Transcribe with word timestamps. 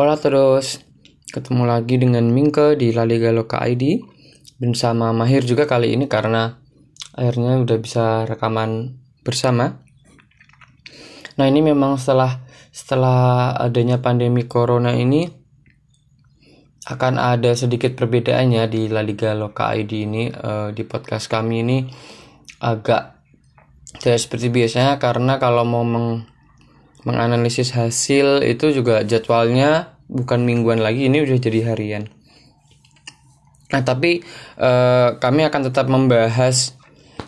Hola 0.00 0.16
terus 0.16 0.80
ketemu 1.28 1.68
lagi 1.68 2.00
dengan 2.00 2.24
Mingke 2.24 2.72
di 2.72 2.88
La 2.88 3.04
Liga 3.04 3.36
Loka 3.36 3.60
ID 3.60 4.00
bersama 4.56 5.12
Mahir 5.12 5.44
juga 5.44 5.68
kali 5.68 5.92
ini 5.92 6.08
karena 6.08 6.56
akhirnya 7.12 7.60
udah 7.60 7.76
bisa 7.76 8.24
rekaman 8.24 8.96
bersama. 9.20 9.84
Nah 11.36 11.44
ini 11.44 11.60
memang 11.60 12.00
setelah 12.00 12.40
setelah 12.72 13.52
adanya 13.60 14.00
pandemi 14.00 14.48
corona 14.48 14.96
ini 14.96 15.28
akan 16.88 17.20
ada 17.20 17.52
sedikit 17.52 17.92
perbedaannya 17.92 18.72
di 18.72 18.88
La 18.88 19.04
Liga 19.04 19.36
Loka 19.36 19.68
ID 19.68 19.92
ini 20.08 20.32
uh, 20.32 20.72
di 20.72 20.80
podcast 20.88 21.28
kami 21.28 21.60
ini 21.60 21.78
agak 22.64 23.20
tidak 24.00 24.16
seperti 24.16 24.48
biasanya 24.48 24.96
karena 24.96 25.36
kalau 25.36 25.68
mau 25.68 25.84
meng 25.84 26.24
menganalisis 27.04 27.72
hasil 27.72 28.44
itu 28.44 28.74
juga 28.76 29.02
jadwalnya 29.06 29.96
bukan 30.10 30.42
mingguan 30.44 30.82
lagi 30.82 31.06
ini 31.06 31.22
udah 31.22 31.38
jadi 31.38 31.60
harian. 31.72 32.10
Nah 33.70 33.82
tapi 33.86 34.20
eh, 34.58 35.08
kami 35.16 35.46
akan 35.46 35.60
tetap 35.70 35.86
membahas 35.86 36.80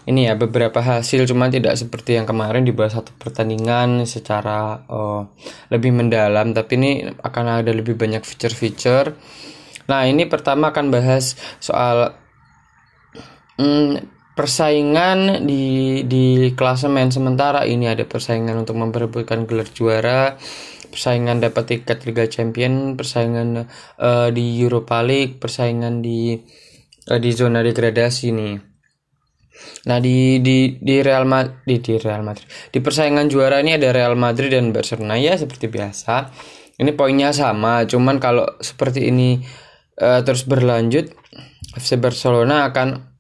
ini 0.03 0.27
ya 0.27 0.35
beberapa 0.35 0.83
hasil 0.83 1.31
cuma 1.31 1.47
tidak 1.47 1.79
seperti 1.79 2.19
yang 2.19 2.27
kemarin 2.27 2.67
dibahas 2.67 2.99
satu 2.99 3.15
pertandingan 3.15 4.03
secara 4.03 4.83
uh, 4.91 5.31
lebih 5.71 5.95
mendalam 5.95 6.51
tapi 6.51 6.75
ini 6.75 6.91
akan 7.23 7.63
ada 7.63 7.71
lebih 7.71 7.95
banyak 7.95 8.27
feature-feature. 8.27 9.15
Nah 9.87 10.03
ini 10.11 10.27
pertama 10.27 10.75
akan 10.75 10.91
bahas 10.91 11.39
soal 11.63 12.19
hmm, 13.63 14.12
persaingan 14.33 15.45
di 15.45 16.01
di 16.09 16.53
klasemen 16.57 17.13
sementara. 17.13 17.69
Ini 17.69 17.93
ada 17.93 18.05
persaingan 18.09 18.65
untuk 18.65 18.81
memperebutkan 18.81 19.45
gelar 19.45 19.69
juara 19.71 20.37
persaingan 20.93 21.41
dapat 21.41 21.65
tiket 21.73 22.05
Liga 22.05 22.29
Champion 22.29 23.01
persaingan 23.01 23.65
uh, 23.97 24.29
di 24.29 24.61
Europa 24.61 25.01
League 25.01 25.41
persaingan 25.41 26.05
di 26.05 26.37
uh, 27.09 27.17
di 27.17 27.31
zona 27.33 27.65
degradasi 27.65 28.29
nih. 28.29 28.55
Nah 29.89 29.99
di 29.99 30.39
di 30.45 30.77
di 30.77 31.01
Real 31.01 31.25
Madrid 31.25 31.65
di, 31.65 31.77
di 31.81 31.95
Real 31.97 32.21
Madrid. 32.21 32.45
Di 32.69 32.79
persaingan 32.85 33.33
juara 33.33 33.65
ini 33.65 33.73
ada 33.73 33.89
Real 33.89 34.15
Madrid 34.21 34.53
dan 34.53 34.69
Barcelona. 34.71 35.17
Ya 35.17 35.35
seperti 35.41 35.73
biasa. 35.73 36.29
Ini 36.77 36.93
poinnya 36.93 37.33
sama 37.33 37.89
cuman 37.89 38.21
kalau 38.21 38.45
seperti 38.61 39.09
ini 39.09 39.41
uh, 39.97 40.21
terus 40.21 40.45
berlanjut 40.45 41.09
FC 41.73 41.97
Barcelona 41.97 42.69
akan 42.69 43.12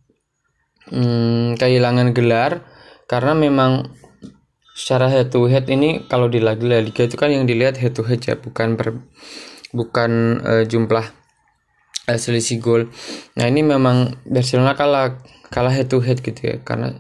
hmm, 0.93 1.57
kehilangan 1.57 2.13
gelar 2.13 2.63
karena 3.09 3.33
memang 3.33 3.89
secara 4.73 5.09
head 5.13 5.29
to 5.29 5.45
head 5.49 5.69
ini 5.69 6.05
kalau 6.09 6.29
di 6.33 6.41
La 6.41 6.57
Liga 6.57 7.05
itu 7.05 7.17
kan 7.17 7.29
yang 7.29 7.45
dilihat 7.45 7.77
head 7.77 7.93
to 7.93 8.05
head 8.05 8.21
ya 8.25 8.37
bukan 8.41 8.77
per, 8.77 9.01
bukan 9.73 10.41
uh, 10.45 10.65
jumlah 10.65 11.05
uh, 12.09 12.19
selisih 12.19 12.61
gol. 12.61 12.89
Nah 13.37 13.45
ini 13.49 13.61
memang 13.65 14.17
Barcelona 14.25 14.73
kalah 14.73 15.21
kalah 15.53 15.73
head 15.73 15.93
to 15.93 16.01
head 16.01 16.25
gitu 16.25 16.41
ya 16.41 16.57
karena 16.65 16.97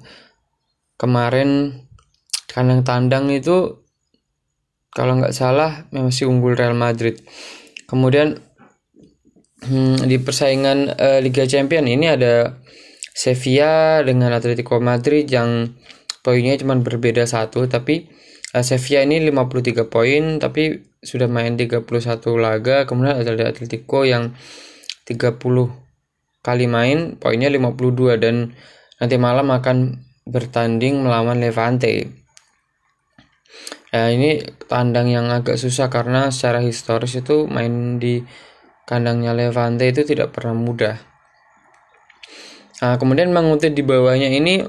kemarin 1.00 1.80
kandang 2.52 2.84
tandang 2.84 3.32
itu 3.32 3.80
kalau 4.92 5.16
nggak 5.16 5.32
salah 5.32 5.88
masih 5.88 6.28
unggul 6.28 6.52
Real 6.52 6.76
Madrid. 6.76 7.24
Kemudian 7.88 8.36
hmm, 9.64 10.04
di 10.04 10.20
persaingan 10.20 10.92
uh, 10.92 11.18
Liga 11.24 11.48
Champion 11.48 11.88
ini 11.88 12.12
ada 12.12 12.60
Sevilla 13.12 14.00
dengan 14.00 14.32
Atletico 14.32 14.80
Madrid 14.80 15.28
yang 15.28 15.76
poinnya 16.24 16.56
cuma 16.56 16.76
berbeda 16.80 17.28
satu 17.28 17.68
tapi 17.68 18.08
uh, 18.56 18.64
Sevilla 18.64 19.04
ini 19.04 19.20
53 19.28 19.86
poin 19.92 20.40
tapi 20.40 20.80
sudah 21.02 21.28
main 21.28 21.54
31 21.58 21.84
laga 22.40 22.88
kemudian 22.88 23.20
ada 23.20 23.52
Atletico 23.52 24.08
yang 24.08 24.32
30 25.04 25.38
kali 26.42 26.66
main 26.66 27.20
poinnya 27.20 27.52
52 27.52 28.22
dan 28.22 28.56
nanti 28.96 29.16
malam 29.20 29.50
akan 29.50 30.00
bertanding 30.24 31.02
melawan 31.02 31.42
Levante 31.42 32.22
Ya, 33.92 34.08
ini 34.08 34.40
tandang 34.72 35.12
yang 35.12 35.28
agak 35.28 35.60
susah 35.60 35.92
karena 35.92 36.32
secara 36.32 36.64
historis 36.64 37.12
itu 37.12 37.44
main 37.44 38.00
di 38.00 38.24
kandangnya 38.88 39.36
Levante 39.36 39.84
itu 39.84 40.08
tidak 40.08 40.32
pernah 40.32 40.56
mudah. 40.56 40.96
Nah, 42.82 42.98
kemudian 42.98 43.30
mengutip 43.30 43.72
di 43.72 43.86
bawahnya 43.86 44.28
ini 44.34 44.66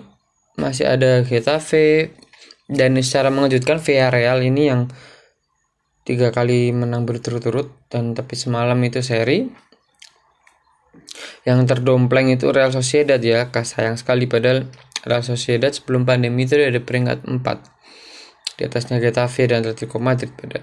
masih 0.54 0.86
ada 0.86 1.26
Getafe 1.26 2.14
dan 2.70 2.94
secara 3.02 3.34
mengejutkan 3.34 3.82
Villarreal 3.82 4.46
ini 4.46 4.70
yang 4.70 4.94
tiga 6.06 6.30
kali 6.30 6.70
menang 6.70 7.10
berturut-turut 7.10 7.74
dan 7.90 8.14
tapi 8.14 8.38
semalam 8.38 8.78
itu 8.86 9.02
seri. 9.02 9.50
Yang 11.44 11.76
terdompleng 11.76 12.32
itu 12.32 12.54
Real 12.54 12.72
Sociedad 12.72 13.20
ya 13.20 13.52
sayang 13.52 14.00
sekali 14.00 14.30
padahal 14.30 14.70
Real 15.04 15.24
Sociedad 15.26 15.74
sebelum 15.74 16.08
pandemi 16.08 16.48
itu 16.48 16.56
ada 16.56 16.80
peringkat 16.80 17.28
4 17.28 17.74
di 18.58 18.62
atasnya 18.64 19.02
Getafe 19.02 19.50
dan 19.50 19.66
Atletico 19.66 19.98
Madrid 20.00 20.32
pada 20.34 20.62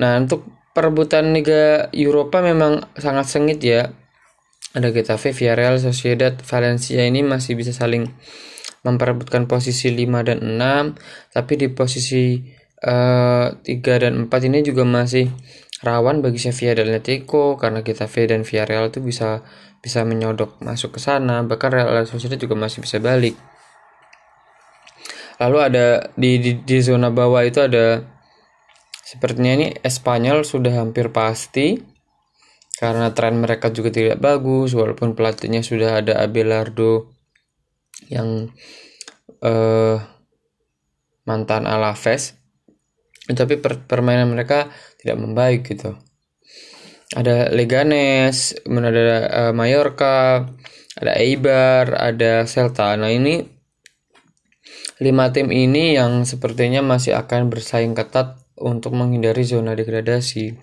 nah 0.00 0.16
untuk 0.16 0.48
perebutan 0.72 1.36
Liga 1.36 1.92
Eropa 1.92 2.40
memang 2.40 2.80
sangat 2.96 3.28
sengit 3.28 3.60
ya 3.60 3.92
ada 4.72 4.88
Getafe, 4.88 5.36
Villarreal, 5.36 5.76
Sociedad, 5.76 6.32
Valencia 6.32 7.04
ini 7.04 7.20
masih 7.20 7.56
bisa 7.56 7.76
saling 7.76 8.08
memperebutkan 8.82 9.46
posisi 9.46 9.94
5 9.94 10.26
dan 10.26 10.38
6 10.42 11.36
tapi 11.36 11.52
di 11.54 11.70
posisi 11.70 12.40
uh, 12.82 13.52
eh, 13.54 13.78
3 13.78 14.02
dan 14.02 14.12
4 14.26 14.48
ini 14.50 14.58
juga 14.66 14.82
masih 14.82 15.30
rawan 15.82 16.22
bagi 16.22 16.38
Sevilla 16.38 16.78
dan 16.78 16.94
Atletico 16.94 17.58
karena 17.58 17.82
Getafe 17.82 18.26
dan 18.26 18.46
Villarreal 18.46 18.90
itu 18.90 19.02
bisa 19.02 19.42
bisa 19.82 20.06
menyodok 20.06 20.62
masuk 20.62 20.96
ke 20.96 21.00
sana. 21.02 21.42
Bahkan 21.42 21.68
Real 21.74 22.06
Sociedad 22.06 22.38
juga 22.38 22.54
masih 22.54 22.80
bisa 22.86 23.02
balik. 23.02 23.34
Lalu 25.42 25.58
ada 25.58 26.14
di, 26.14 26.38
di, 26.38 26.62
di 26.62 26.78
zona 26.78 27.10
bawah 27.10 27.42
itu 27.42 27.58
ada 27.58 27.98
sepertinya 29.02 29.58
ini 29.58 29.66
Espanyol 29.82 30.46
sudah 30.46 30.70
hampir 30.78 31.10
pasti 31.10 31.91
karena 32.82 33.14
tren 33.14 33.38
mereka 33.38 33.70
juga 33.70 33.94
tidak 33.94 34.18
bagus 34.18 34.74
walaupun 34.74 35.14
pelatihnya 35.14 35.62
sudah 35.62 36.02
ada 36.02 36.18
Abelardo 36.18 37.14
yang 38.10 38.50
uh, 39.38 40.02
mantan 41.22 41.70
Alaves. 41.70 42.34
Tapi 43.30 43.62
per 43.62 43.86
permainan 43.86 44.34
mereka 44.34 44.66
tidak 44.98 45.14
membaik 45.14 45.62
gitu. 45.62 45.94
Ada 47.14 47.54
Leganes 47.54 48.58
ada 48.66 49.00
uh, 49.30 49.52
Mallorca 49.54 50.50
ada 50.98 51.12
Eibar 51.22 51.94
ada 51.94 52.42
Celta. 52.50 52.98
Nah 52.98 53.14
ini 53.14 53.46
lima 54.98 55.30
tim 55.30 55.54
ini 55.54 55.94
yang 55.94 56.26
sepertinya 56.26 56.82
masih 56.82 57.14
akan 57.14 57.46
bersaing 57.46 57.94
ketat 57.94 58.42
untuk 58.58 58.90
menghindari 58.98 59.46
zona 59.46 59.78
degradasi 59.78 60.58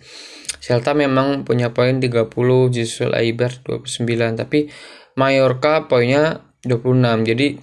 Celta 0.69 0.93
memang 0.93 1.49
punya 1.49 1.73
poin 1.73 1.97
30, 1.97 2.29
Jisul 2.69 3.17
Aibar 3.17 3.57
29, 3.65 4.05
tapi 4.37 4.69
Mallorca 5.17 5.89
poinnya 5.89 6.45
26. 6.61 7.25
Jadi 7.25 7.57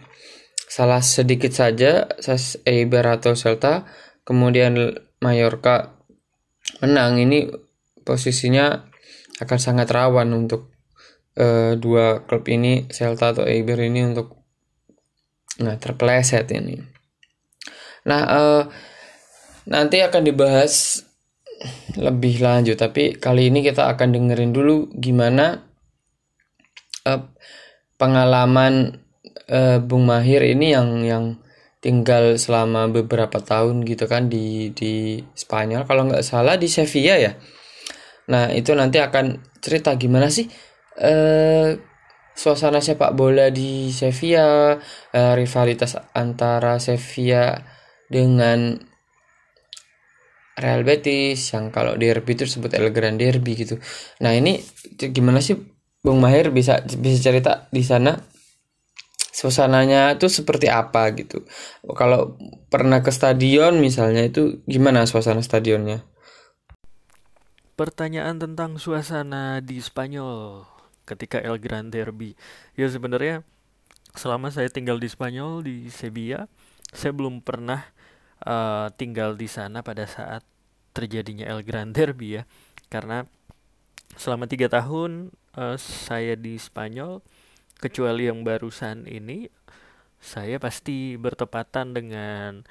salah 0.67 0.99
sedikit 0.99 1.55
saja 1.55 2.11
Eibar 2.66 3.06
atau 3.06 3.39
Celta, 3.39 3.87
kemudian 4.27 4.75
Mallorca 5.22 6.03
menang 6.83 7.22
ini 7.22 7.47
posisinya 8.03 8.91
akan 9.39 9.59
sangat 9.62 9.87
rawan 9.95 10.34
untuk 10.34 10.75
uh, 11.39 11.78
dua 11.78 12.27
klub 12.27 12.42
ini 12.51 12.91
Celta 12.91 13.39
atau 13.39 13.47
Eibar 13.47 13.86
ini 13.86 14.03
untuk 14.03 14.34
nah 15.63 15.78
terpeleset 15.78 16.51
ini. 16.51 16.75
Nah, 18.10 18.22
uh, 18.27 18.63
nanti 19.71 20.03
akan 20.03 20.27
dibahas 20.27 21.06
lebih 21.97 22.45
lanjut 22.45 22.77
tapi 22.77 23.17
kali 23.17 23.49
ini 23.49 23.65
kita 23.65 23.89
akan 23.89 24.13
dengerin 24.13 24.53
dulu 24.53 24.93
gimana 24.93 25.65
uh, 27.09 27.21
pengalaman 27.97 29.01
uh, 29.49 29.79
Bung 29.81 30.05
Mahir 30.05 30.45
ini 30.45 30.77
yang 30.77 30.89
yang 31.07 31.25
tinggal 31.81 32.35
selama 32.37 32.91
beberapa 32.91 33.39
tahun 33.39 33.87
gitu 33.87 34.11
kan 34.11 34.27
di 34.27 34.75
di 34.75 35.23
Spanyol 35.33 35.87
kalau 35.87 36.09
nggak 36.11 36.27
salah 36.27 36.59
di 36.59 36.67
Sevilla 36.67 37.17
ya. 37.17 37.33
Nah 38.27 38.51
itu 38.51 38.75
nanti 38.75 38.99
akan 38.99 39.39
cerita 39.63 39.95
gimana 39.95 40.27
sih 40.27 40.51
uh, 40.99 41.71
suasana 42.37 42.83
sepak 42.83 43.15
bola 43.17 43.49
di 43.49 43.95
Sevilla 43.95 44.77
uh, 44.77 45.33
rivalitas 45.39 45.97
antara 46.13 46.77
Sevilla 46.83 47.55
dengan 48.11 48.77
Real 50.57 50.83
Betis 50.83 51.53
yang 51.53 51.69
kalau 51.69 52.01
derby 52.01 52.33
itu 52.33 52.49
disebut 52.49 52.73
El 52.73 52.89
Gran 52.91 53.21
Derby 53.21 53.53
gitu. 53.55 53.77
Nah 54.25 54.33
ini 54.33 54.57
gimana 55.13 55.45
sih 55.45 55.57
Bung 56.01 56.19
Mahir 56.19 56.49
bisa 56.49 56.81
bisa 56.81 57.19
cerita 57.21 57.69
di 57.69 57.85
sana 57.85 58.17
suasananya 59.37 60.17
itu 60.17 60.33
seperti 60.33 60.73
apa 60.73 61.13
gitu. 61.13 61.45
Kalau 61.93 62.41
pernah 62.73 63.05
ke 63.05 63.13
stadion 63.13 63.77
misalnya 63.85 64.25
itu 64.25 64.65
gimana 64.65 65.05
suasana 65.05 65.45
stadionnya? 65.45 66.01
pertanyaan 67.77 68.41
tentang 68.41 68.81
suasana 68.81 69.61
di 69.61 69.79
Spanyol 69.85 70.65
ketika 71.05 71.39
El 71.39 71.61
Gran 71.61 71.93
Derby. 71.93 72.33
Ya 72.75 72.89
sebenarnya 72.89 73.45
selama 74.17 74.49
saya 74.49 74.73
tinggal 74.73 74.97
di 74.97 75.13
Spanyol 75.13 75.61
di 75.61 75.93
Sevilla, 75.93 76.49
saya 76.91 77.13
belum 77.13 77.45
pernah 77.45 77.85
uh, 78.44 78.91
tinggal 78.98 79.38
di 79.38 79.48
sana 79.48 79.80
pada 79.80 80.04
saat 80.04 80.44
terjadinya 80.92 81.48
El 81.48 81.65
Gran 81.65 81.92
Derby 81.92 82.41
ya, 82.41 82.42
karena 82.88 83.28
selama 84.16 84.48
tiga 84.48 84.68
tahun 84.68 85.33
uh, 85.56 85.77
saya 85.77 86.36
di 86.36 86.56
Spanyol, 86.56 87.21
kecuali 87.77 88.28
yang 88.28 88.44
barusan 88.44 89.04
ini, 89.04 89.48
saya 90.21 90.56
pasti 90.56 91.21
bertepatan 91.21 91.92
dengan 91.92 92.65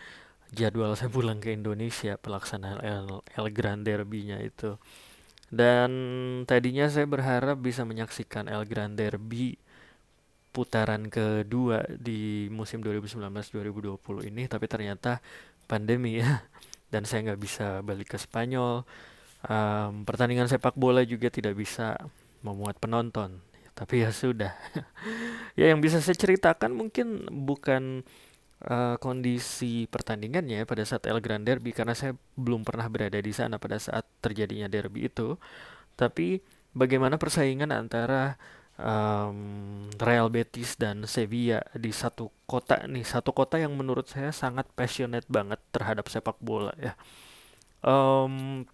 jadwal 0.54 0.98
saya 0.98 1.10
pulang 1.10 1.42
ke 1.42 1.54
Indonesia 1.54 2.18
pelaksanaan 2.18 2.82
El, 2.82 3.08
El 3.38 3.48
Gran 3.54 3.86
Derby-nya 3.86 4.42
itu. 4.42 4.78
Dan 5.50 5.92
tadinya 6.50 6.90
saya 6.90 7.06
berharap 7.06 7.62
bisa 7.62 7.86
menyaksikan 7.86 8.50
El 8.50 8.66
Gran 8.66 8.98
Derby 8.98 9.56
putaran 10.56 11.12
kedua 11.12 11.84
di 11.92 12.48
musim 12.48 12.80
2019-2020 12.80 14.32
ini, 14.32 14.48
tapi 14.48 14.66
ternyata 14.72 15.20
pandemi 15.66 16.22
ya, 16.22 16.46
dan 16.94 17.04
saya 17.06 17.32
nggak 17.32 17.42
bisa 17.42 17.82
balik 17.82 18.14
ke 18.14 18.18
Spanyol. 18.18 18.86
Um, 19.46 20.08
pertandingan 20.08 20.50
sepak 20.50 20.74
bola 20.74 21.06
juga 21.06 21.30
tidak 21.30 21.54
bisa 21.54 21.98
memuat 22.42 22.82
penonton, 22.82 23.42
tapi 23.78 24.06
ya 24.06 24.10
sudah. 24.10 24.54
ya 25.60 25.70
yang 25.70 25.82
bisa 25.82 26.02
saya 26.02 26.18
ceritakan 26.18 26.74
mungkin 26.74 27.30
bukan 27.46 28.06
uh, 28.64 28.96
kondisi 28.98 29.86
pertandingannya 29.90 30.64
pada 30.66 30.86
saat 30.88 31.06
El 31.10 31.20
Gran 31.22 31.44
Derby 31.44 31.76
karena 31.76 31.94
saya 31.94 32.18
belum 32.38 32.64
pernah 32.64 32.88
berada 32.88 33.20
di 33.20 33.34
sana 33.34 33.60
pada 33.62 33.78
saat 33.78 34.06
terjadinya 34.24 34.72
derby 34.72 35.10
itu. 35.10 35.38
Tapi 35.96 36.42
bagaimana 36.76 37.16
persaingan 37.16 37.72
antara 37.72 38.36
um, 38.80 39.88
Real 40.00 40.28
Betis 40.32 40.76
dan 40.76 41.08
Sevilla 41.08 41.64
di 41.76 41.92
satu 41.92 42.32
kota 42.48 42.84
nih, 42.88 43.04
satu 43.08 43.32
kota 43.32 43.60
yang 43.60 43.76
menurut 43.76 44.08
saya 44.08 44.36
sangat 44.36 44.68
passionate 44.76 45.28
banget 45.32 45.60
terhadap 45.72 46.08
sepak 46.12 46.36
bola 46.44 46.76
ya. 46.80 46.94
Um, 47.86 48.66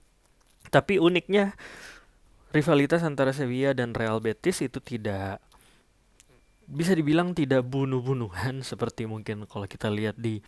tapi 0.72 0.98
uniknya 0.98 1.54
rivalitas 2.56 3.04
antara 3.04 3.36
Sevilla 3.36 3.76
dan 3.76 3.92
Real 3.92 4.24
Betis 4.24 4.64
itu 4.64 4.80
tidak 4.80 5.44
bisa 6.72 6.96
dibilang 6.96 7.36
tidak 7.36 7.68
bunuh-bunuhan 7.68 8.64
seperti 8.70 9.06
mungkin 9.06 9.44
kalau 9.46 9.68
kita 9.68 9.92
lihat 9.92 10.16
di 10.16 10.40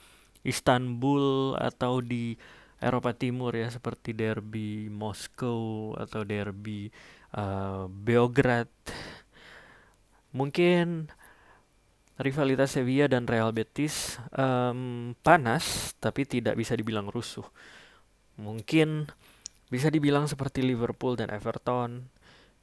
Istanbul 0.44 1.56
atau 1.56 2.04
di 2.04 2.36
Eropa 2.84 3.16
Timur 3.16 3.56
ya 3.56 3.72
seperti 3.72 4.12
derby 4.12 4.92
Moskow 4.92 5.96
atau 5.96 6.28
derby 6.28 6.92
uh, 7.36 7.88
Beograd. 7.88 8.68
Mungkin 10.34 11.14
rivalitas 12.18 12.78
Sevilla 12.78 13.10
dan 13.10 13.26
Real 13.26 13.50
Betis 13.50 14.22
um, 14.38 15.14
panas 15.26 15.94
tapi 15.98 16.26
tidak 16.26 16.58
bisa 16.58 16.78
dibilang 16.78 17.10
rusuh. 17.10 17.46
Mungkin 18.38 19.10
bisa 19.70 19.90
dibilang 19.90 20.30
seperti 20.30 20.62
Liverpool 20.62 21.18
dan 21.18 21.34
Everton, 21.34 22.10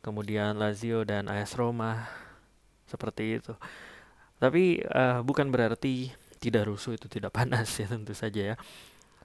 kemudian 0.02 0.58
Lazio 0.58 1.02
dan 1.02 1.26
AS 1.26 1.58
Roma 1.58 2.06
seperti 2.87 3.43
itu. 3.43 3.55
Tapi 4.38 4.82
uh, 4.87 5.23
bukan 5.26 5.50
berarti 5.50 6.14
tidak 6.40 6.70
rusuh 6.70 6.96
itu 6.96 7.06
tidak 7.06 7.34
panas 7.37 7.69
ya 7.81 7.87
tentu 7.90 8.14
saja 8.14 8.55
ya. 8.55 8.56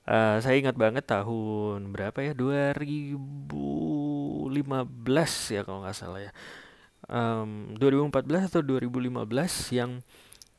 Uh, 0.06 0.38
saya 0.38 0.62
ingat 0.62 0.78
banget 0.78 1.02
tahun 1.10 1.90
berapa 1.90 2.22
ya 2.22 2.38
2015 2.38 3.58
ya 5.50 5.62
kalau 5.66 5.82
nggak 5.82 5.98
salah 5.98 6.22
ya. 6.30 6.32
Um, 7.06 7.78
2014 7.78 8.50
atau 8.50 8.62
2015 8.66 9.30
yang 9.78 10.02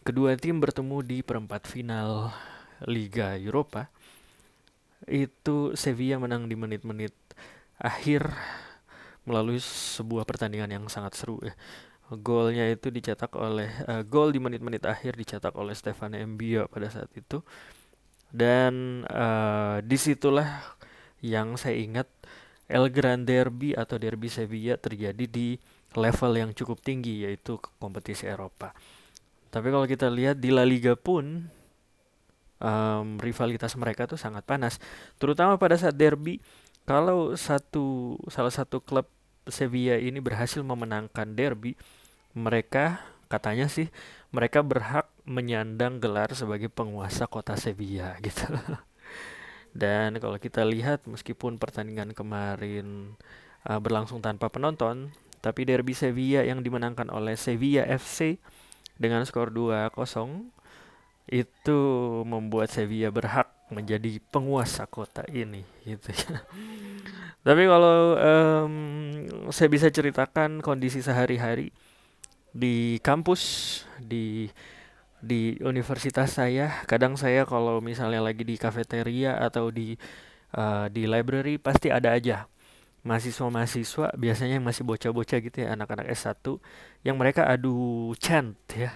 kedua 0.07 0.39
tim 0.39 0.63
bertemu 0.63 1.03
di 1.03 1.19
perempat 1.27 1.67
final 1.67 2.31
Liga 2.87 3.35
Eropa 3.35 3.91
itu 5.11 5.75
Sevilla 5.75 6.23
menang 6.23 6.47
di 6.47 6.55
menit-menit 6.55 7.11
akhir 7.83 8.31
melalui 9.27 9.59
sebuah 9.59 10.23
pertandingan 10.23 10.71
yang 10.71 10.87
sangat 10.87 11.19
seru 11.19 11.43
ya 11.43 11.59
golnya 12.15 12.71
itu 12.71 12.95
dicetak 12.95 13.35
oleh 13.35 13.67
uh, 13.91 14.07
gol 14.07 14.31
di 14.31 14.39
menit-menit 14.39 14.87
akhir 14.87 15.19
dicetak 15.19 15.51
oleh 15.59 15.75
Stefan 15.75 16.15
Embio 16.15 16.71
pada 16.71 16.87
saat 16.87 17.11
itu. 17.19 17.43
Dan 18.31 19.03
uh, 19.11 19.83
di 19.83 19.99
situlah 19.99 20.63
yang 21.19 21.59
saya 21.59 21.75
ingat 21.75 22.07
El 22.71 22.91
Gran 22.95 23.27
Derby 23.27 23.75
atau 23.75 23.99
Derby 23.99 24.31
Sevilla 24.31 24.79
terjadi 24.79 25.27
di 25.27 25.59
level 25.95 26.33
yang 26.35 26.51
cukup 26.57 26.83
tinggi 26.83 27.23
yaitu 27.29 27.61
kompetisi 27.79 28.27
Eropa. 28.27 28.75
Tapi 29.53 29.69
kalau 29.71 29.87
kita 29.87 30.11
lihat 30.11 30.43
di 30.43 30.51
La 30.51 30.67
Liga 30.67 30.99
pun 30.99 31.49
um, 32.61 33.07
rivalitas 33.23 33.73
mereka 33.79 34.05
tuh 34.05 34.19
sangat 34.21 34.45
panas, 34.45 34.83
terutama 35.17 35.57
pada 35.57 35.79
saat 35.79 35.97
derby. 35.97 36.43
Kalau 36.87 37.35
satu 37.35 38.15
salah 38.31 38.55
satu 38.55 38.79
klub 38.79 39.11
Sevilla 39.51 39.99
ini 39.99 40.23
berhasil 40.23 40.63
memenangkan 40.63 41.35
derby, 41.35 41.75
mereka 42.31 43.03
katanya 43.27 43.67
sih 43.67 43.91
mereka 44.31 44.63
berhak 44.63 45.11
menyandang 45.27 45.99
gelar 45.99 46.31
sebagai 46.31 46.71
penguasa 46.71 47.27
kota 47.27 47.59
Sevilla 47.59 48.15
gitu. 48.27 48.47
Dan 49.77 50.17
kalau 50.23 50.41
kita 50.41 50.65
lihat 50.65 51.05
meskipun 51.05 51.59
pertandingan 51.61 52.17
kemarin 52.17 53.19
uh, 53.69 53.81
berlangsung 53.83 54.25
tanpa 54.25 54.49
penonton, 54.49 55.13
tapi 55.47 55.63
derby 55.63 55.95
Sevilla 55.95 56.43
yang 56.43 56.59
dimenangkan 56.59 57.07
oleh 57.15 57.39
Sevilla 57.39 57.87
FC 57.87 58.43
dengan 58.99 59.23
skor 59.23 59.55
2-0 59.55 59.95
itu 61.31 61.79
membuat 62.27 62.67
Sevilla 62.75 63.15
berhak 63.15 63.47
menjadi 63.71 64.19
penguasa 64.35 64.91
kota 64.91 65.23
ini 65.31 65.63
gitu 65.87 66.11
ya. 66.11 66.43
Tapi 67.47 67.63
kalau 67.71 68.19
um, 68.19 68.75
saya 69.55 69.71
bisa 69.71 69.87
ceritakan 69.87 70.59
kondisi 70.67 70.99
sehari-hari 70.99 71.71
di 72.51 72.99
kampus 73.07 73.43
di 74.03 74.51
di 75.23 75.59
universitas 75.63 76.35
saya, 76.43 76.83
kadang 76.91 77.15
saya 77.15 77.47
kalau 77.47 77.79
misalnya 77.79 78.19
lagi 78.19 78.43
di 78.43 78.59
kafeteria 78.59 79.39
atau 79.39 79.71
di 79.71 79.95
uh, 80.59 80.91
di 80.91 81.07
library 81.07 81.59
pasti 81.63 81.91
ada 81.91 82.19
aja 82.19 82.51
mahasiswa-mahasiswa 83.07 84.19
biasanya 84.19 84.59
yang 84.59 84.67
masih 84.67 84.83
bocah-bocah 84.83 85.39
gitu 85.39 85.63
ya 85.63 85.79
anak-anak 85.79 86.11
S1 86.11 86.43
yang 87.07 87.15
mereka 87.15 87.47
adu 87.47 88.11
chant 88.19 88.59
ya. 88.75 88.91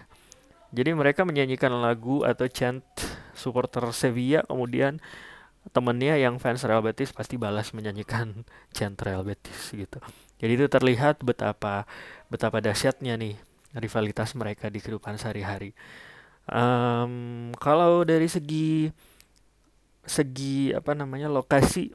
Jadi 0.75 0.91
mereka 0.95 1.23
menyanyikan 1.23 1.71
lagu 1.79 2.27
atau 2.27 2.47
chant 2.51 2.83
supporter 3.39 3.87
Sevilla 3.95 4.43
kemudian 4.47 4.99
temennya 5.71 6.19
yang 6.19 6.43
fans 6.43 6.67
Real 6.67 6.83
Betis 6.83 7.15
pasti 7.15 7.39
balas 7.39 7.71
menyanyikan 7.71 8.43
chant 8.77 8.99
Real 8.99 9.23
Betis 9.23 9.71
gitu. 9.71 10.03
Jadi 10.43 10.53
itu 10.59 10.67
terlihat 10.67 11.23
betapa 11.23 11.87
betapa 12.27 12.59
dahsyatnya 12.59 13.15
nih 13.15 13.39
rivalitas 13.79 14.35
mereka 14.35 14.67
di 14.67 14.83
kehidupan 14.83 15.15
sehari-hari. 15.21 15.77
Um, 16.51 17.55
kalau 17.63 18.03
dari 18.03 18.27
segi 18.27 18.91
segi 20.03 20.75
apa 20.75 20.97
namanya 20.97 21.31
lokasi 21.31 21.95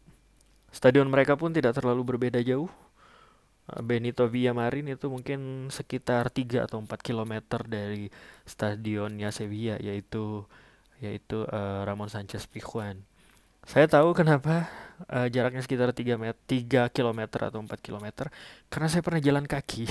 stadion 0.76 1.08
mereka 1.08 1.40
pun 1.40 1.56
tidak 1.56 1.80
terlalu 1.80 2.04
berbeda 2.04 2.44
jauh. 2.44 2.68
Benito 3.82 4.30
Villamarin 4.30 4.94
itu 4.94 5.10
mungkin 5.10 5.72
sekitar 5.74 6.30
3 6.30 6.70
atau 6.70 6.78
4 6.78 7.02
km 7.02 7.42
dari 7.66 8.14
stadionnya 8.46 9.34
Sevilla 9.34 9.82
yaitu 9.82 10.46
yaitu 11.02 11.50
uh, 11.50 11.82
Ramon 11.82 12.12
Sanchez 12.12 12.46
Pizjuan. 12.46 13.02
Saya 13.66 13.90
tahu 13.90 14.14
kenapa 14.14 14.70
uh, 15.10 15.26
jaraknya 15.26 15.66
sekitar 15.66 15.90
3 15.90 16.22
met 16.22 16.38
3 16.46 16.94
km 16.94 17.22
atau 17.42 17.58
4 17.58 17.66
km 17.82 18.30
karena 18.70 18.88
saya 18.88 19.02
pernah 19.02 19.22
jalan 19.24 19.50
kaki. 19.50 19.90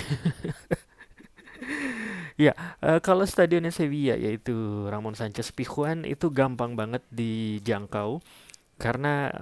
ya, 2.46 2.54
uh, 2.78 3.02
kalau 3.02 3.26
stadionnya 3.26 3.74
Sevilla 3.74 4.14
yaitu 4.14 4.86
Ramon 4.86 5.18
Sanchez 5.18 5.50
Pizjuan 5.50 6.06
itu 6.06 6.30
gampang 6.30 6.78
banget 6.78 7.02
dijangkau 7.10 8.22
karena 8.78 9.34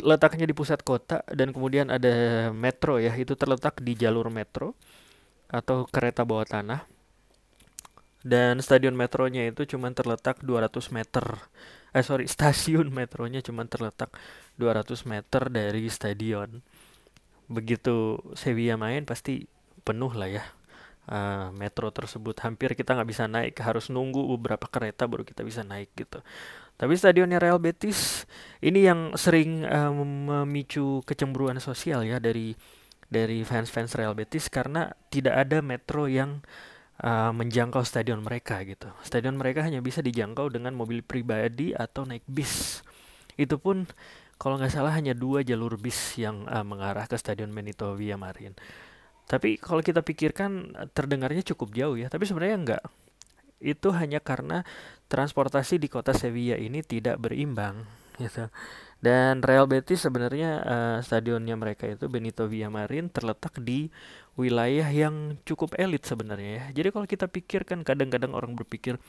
letaknya 0.00 0.48
di 0.48 0.54
pusat 0.56 0.80
kota 0.82 1.22
dan 1.30 1.52
kemudian 1.54 1.88
ada 1.92 2.48
metro 2.52 2.96
ya, 3.00 3.12
itu 3.16 3.36
terletak 3.38 3.80
di 3.84 3.96
jalur 3.96 4.28
metro 4.32 4.74
atau 5.50 5.84
kereta 5.88 6.22
bawah 6.26 6.46
tanah. 6.46 6.80
Dan 8.20 8.60
stadion 8.60 8.92
metronya 8.92 9.48
itu 9.48 9.64
cuma 9.64 9.88
terletak 9.96 10.44
200 10.44 10.92
meter. 10.92 11.24
Eh 11.96 12.04
sorry 12.04 12.28
stasiun 12.34 12.92
metronya 12.92 13.40
cuma 13.40 13.64
terletak 13.64 14.12
200 14.60 15.08
meter 15.08 15.42
dari 15.48 15.88
stadion. 15.88 16.60
Begitu 17.48 18.20
Sevilla 18.36 18.76
main 18.76 19.08
pasti 19.08 19.48
penuh 19.82 20.12
lah 20.12 20.28
ya 20.28 20.44
uh, 21.08 21.48
metro 21.56 21.88
tersebut. 21.88 22.36
Hampir 22.44 22.76
kita 22.76 22.92
nggak 22.92 23.08
bisa 23.08 23.24
naik 23.24 23.56
harus 23.64 23.88
nunggu 23.88 24.20
beberapa 24.36 24.68
kereta 24.68 25.08
baru 25.08 25.24
kita 25.24 25.40
bisa 25.40 25.64
naik 25.64 25.90
gitu 25.96 26.20
Tapi 26.80 26.96
stadionnya 26.96 27.36
Real 27.36 27.60
Betis 27.60 28.24
ini 28.64 28.88
yang 28.88 29.12
sering 29.12 29.68
uh, 29.68 29.92
memicu 29.92 31.04
kecemburuan 31.04 31.60
sosial 31.60 32.08
ya 32.08 32.16
dari 32.16 32.56
dari 33.04 33.44
fans-fans 33.44 33.92
Real 34.00 34.16
Betis 34.16 34.48
karena 34.48 34.88
tidak 35.12 35.44
ada 35.44 35.60
metro 35.60 36.08
yang 36.08 36.40
uh, 37.04 37.36
menjangkau 37.36 37.84
stadion 37.84 38.24
mereka 38.24 38.64
gitu. 38.64 38.88
Stadion 39.04 39.36
mereka 39.36 39.60
hanya 39.60 39.84
bisa 39.84 40.00
dijangkau 40.00 40.48
dengan 40.48 40.72
mobil 40.72 41.04
pribadi 41.04 41.76
atau 41.76 42.08
naik 42.08 42.24
bis. 42.24 42.80
Itu 43.36 43.60
pun 43.60 43.84
kalau 44.40 44.56
nggak 44.56 44.72
salah 44.72 44.96
hanya 44.96 45.12
dua 45.12 45.44
jalur 45.44 45.76
bis 45.76 46.16
yang 46.16 46.48
uh, 46.48 46.64
mengarah 46.64 47.04
ke 47.04 47.20
Stadion 47.20 47.52
Benito 47.52 47.92
Villamarin. 47.92 48.56
Tapi 49.28 49.60
kalau 49.60 49.84
kita 49.84 50.00
pikirkan 50.00 50.72
terdengarnya 50.96 51.44
cukup 51.44 51.76
jauh 51.76 52.00
ya, 52.00 52.08
tapi 52.08 52.24
sebenarnya 52.24 52.56
enggak. 52.56 52.82
Itu 53.60 53.92
hanya 53.92 54.16
karena 54.16 54.64
transportasi 55.10 55.82
di 55.82 55.90
kota 55.90 56.14
Sevilla 56.14 56.54
ini 56.54 56.86
tidak 56.86 57.18
berimbang 57.18 57.82
gitu. 58.22 58.46
Dan 59.00 59.40
Real 59.40 59.64
Betis 59.64 60.04
sebenarnya 60.04 60.50
uh, 60.60 60.98
stadionnya 61.00 61.56
mereka 61.56 61.88
itu 61.88 62.06
Benito 62.06 62.44
Villamarin 62.46 63.08
terletak 63.08 63.58
di 63.58 63.88
wilayah 64.36 64.86
yang 64.92 65.40
cukup 65.42 65.74
elit 65.80 66.04
sebenarnya 66.06 66.50
ya. 66.52 66.64
Jadi 66.70 66.88
kalau 66.94 67.06
kita 67.08 67.26
pikirkan 67.26 67.82
kadang-kadang 67.82 68.36
orang 68.36 68.54
berpikir 68.54 69.00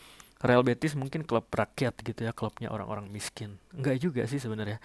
Real 0.42 0.66
Betis 0.66 0.98
mungkin 0.98 1.22
klub 1.22 1.46
rakyat 1.54 2.02
gitu 2.02 2.24
ya, 2.26 2.32
klubnya 2.34 2.74
orang-orang 2.74 3.12
miskin. 3.12 3.62
Enggak 3.76 4.02
juga 4.02 4.26
sih 4.26 4.42
sebenarnya 4.42 4.82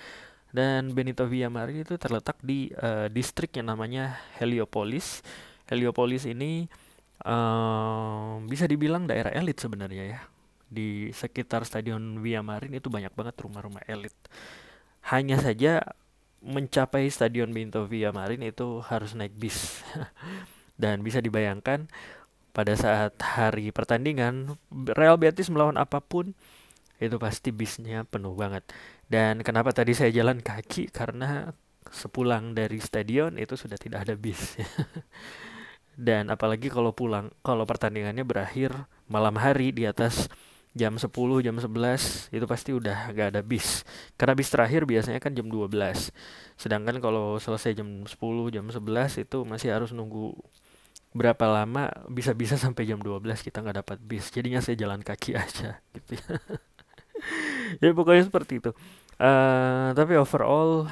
dan 0.57 0.97
Benito 0.97 1.29
Villamarin 1.29 1.85
itu 1.85 2.01
terletak 2.01 2.41
di 2.41 2.73
uh, 2.81 3.13
distrik 3.13 3.53
yang 3.61 3.69
namanya 3.69 4.17
Heliopolis. 4.41 5.21
Heliopolis 5.69 6.25
ini 6.25 6.65
uh, 7.27 8.41
bisa 8.47 8.65
dibilang 8.65 9.05
daerah 9.05 9.35
elit 9.37 9.61
sebenarnya 9.61 10.17
ya. 10.17 10.21
Di 10.67 11.15
sekitar 11.15 11.63
Stadion 11.63 12.19
Villamarin 12.21 12.75
itu 12.75 12.91
banyak 12.91 13.15
banget 13.15 13.35
rumah-rumah 13.39 13.83
elit. 13.87 14.15
Hanya 15.07 15.39
saja 15.39 15.83
mencapai 16.43 17.07
Stadion 17.11 17.55
Benito 17.55 17.87
Villamarin 17.87 18.43
itu 18.43 18.83
harus 18.87 19.15
naik 19.15 19.35
bis. 19.39 19.83
Dan 20.83 21.01
bisa 21.07 21.23
dibayangkan 21.23 21.89
pada 22.57 22.73
saat 22.73 23.13
hari 23.21 23.69
pertandingan 23.69 24.57
Real 24.97 25.21
Betis 25.21 25.53
melawan 25.53 25.77
apa 25.77 26.01
pun 26.01 26.33
itu 26.97 27.21
pasti 27.21 27.53
bisnya 27.53 28.09
penuh 28.09 28.33
banget. 28.33 28.65
Dan 29.07 29.45
kenapa 29.45 29.73
tadi 29.77 29.93
saya 29.93 30.09
jalan 30.09 30.41
kaki 30.41 30.89
karena 30.89 31.53
sepulang 31.93 32.57
dari 32.57 32.81
stadion 32.83 33.37
itu 33.37 33.55
sudah 33.55 33.77
tidak 33.77 34.09
ada 34.09 34.15
bis. 34.17 34.57
Dan 35.97 36.29
apalagi 36.29 36.69
kalau 36.69 36.93
pulang, 36.93 37.33
kalau 37.41 37.65
pertandingannya 37.65 38.25
berakhir 38.25 38.73
malam 39.09 39.37
hari 39.41 39.73
di 39.73 39.89
atas 39.89 40.29
jam 40.77 40.93
10, 41.01 41.09
jam 41.41 41.57
11 41.57 42.37
itu 42.37 42.45
pasti 42.45 42.71
udah 42.77 43.17
gak 43.17 43.33
ada 43.33 43.41
bis. 43.41 43.83
Karena 44.21 44.37
bis 44.37 44.53
terakhir 44.53 44.85
biasanya 44.85 45.17
kan 45.25 45.33
jam 45.33 45.49
12. 45.49 45.73
Sedangkan 46.61 47.01
kalau 47.01 47.41
selesai 47.41 47.73
jam 47.73 48.05
10, 48.05 48.13
jam 48.53 48.69
11 48.69 49.25
itu 49.25 49.39
masih 49.49 49.73
harus 49.73 49.97
nunggu 49.97 50.37
berapa 51.17 51.49
lama 51.49 51.89
bisa-bisa 52.13 52.61
sampai 52.61 52.85
jam 52.85 53.01
12 53.01 53.25
kita 53.41 53.65
nggak 53.65 53.81
dapat 53.81 53.99
bis. 54.05 54.29
Jadinya 54.29 54.61
saya 54.61 54.77
jalan 54.77 55.01
kaki 55.01 55.33
aja 55.43 55.81
gitu 55.97 56.21
ya. 56.21 56.37
ya 57.81 57.91
pokoknya 57.97 58.29
seperti 58.29 58.61
itu 58.61 58.71
uh, 59.21 59.91
tapi 59.97 60.17
overall 60.17 60.89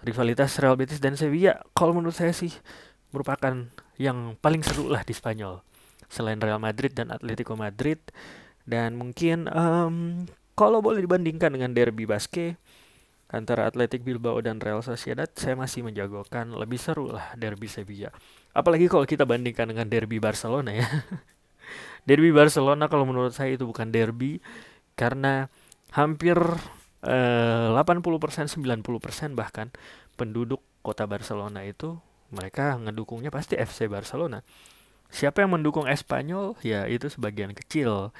rivalitas 0.00 0.56
Real 0.58 0.76
Betis 0.76 0.98
dan 1.02 1.14
Sevilla 1.14 1.60
kalau 1.76 1.94
menurut 1.94 2.16
saya 2.16 2.32
sih 2.32 2.50
merupakan 3.14 3.68
yang 4.00 4.38
paling 4.40 4.64
seru 4.64 4.88
lah 4.88 5.04
di 5.04 5.12
Spanyol 5.12 5.60
selain 6.10 6.40
Real 6.40 6.58
Madrid 6.58 6.90
dan 6.96 7.12
Atletico 7.14 7.54
Madrid 7.54 8.00
dan 8.64 8.96
mungkin 8.96 9.48
um, 9.52 10.26
kalau 10.56 10.84
boleh 10.84 11.04
dibandingkan 11.04 11.52
dengan 11.52 11.72
derby 11.72 12.04
basque 12.04 12.56
antara 13.30 13.70
Athletic 13.70 14.02
Bilbao 14.02 14.42
dan 14.42 14.58
Real 14.58 14.82
Sociedad 14.82 15.30
saya 15.38 15.54
masih 15.54 15.86
menjagokan 15.86 16.50
lebih 16.56 16.80
seru 16.82 17.14
lah 17.14 17.32
derby 17.38 17.70
Sevilla 17.70 18.10
apalagi 18.52 18.90
kalau 18.90 19.06
kita 19.06 19.22
bandingkan 19.22 19.70
dengan 19.70 19.86
derby 19.86 20.18
Barcelona 20.18 20.74
ya 20.74 20.88
derby 22.08 22.34
Barcelona 22.34 22.90
kalau 22.90 23.06
menurut 23.06 23.32
saya 23.32 23.54
itu 23.54 23.64
bukan 23.64 23.94
derby 23.94 24.42
karena 24.98 25.48
hampir 25.94 26.36
eh, 27.06 27.68
80% 27.72 28.50
90% 28.52 29.38
bahkan 29.38 29.72
penduduk 30.18 30.60
kota 30.84 31.04
Barcelona 31.08 31.64
itu 31.64 31.96
mereka 32.30 32.78
ngedukungnya 32.78 33.28
pasti 33.28 33.58
FC 33.58 33.90
Barcelona. 33.90 34.40
Siapa 35.10 35.42
yang 35.42 35.58
mendukung 35.58 35.90
Espanyol 35.90 36.54
ya 36.62 36.86
itu 36.86 37.10
sebagian 37.10 37.50
kecil. 37.52 38.14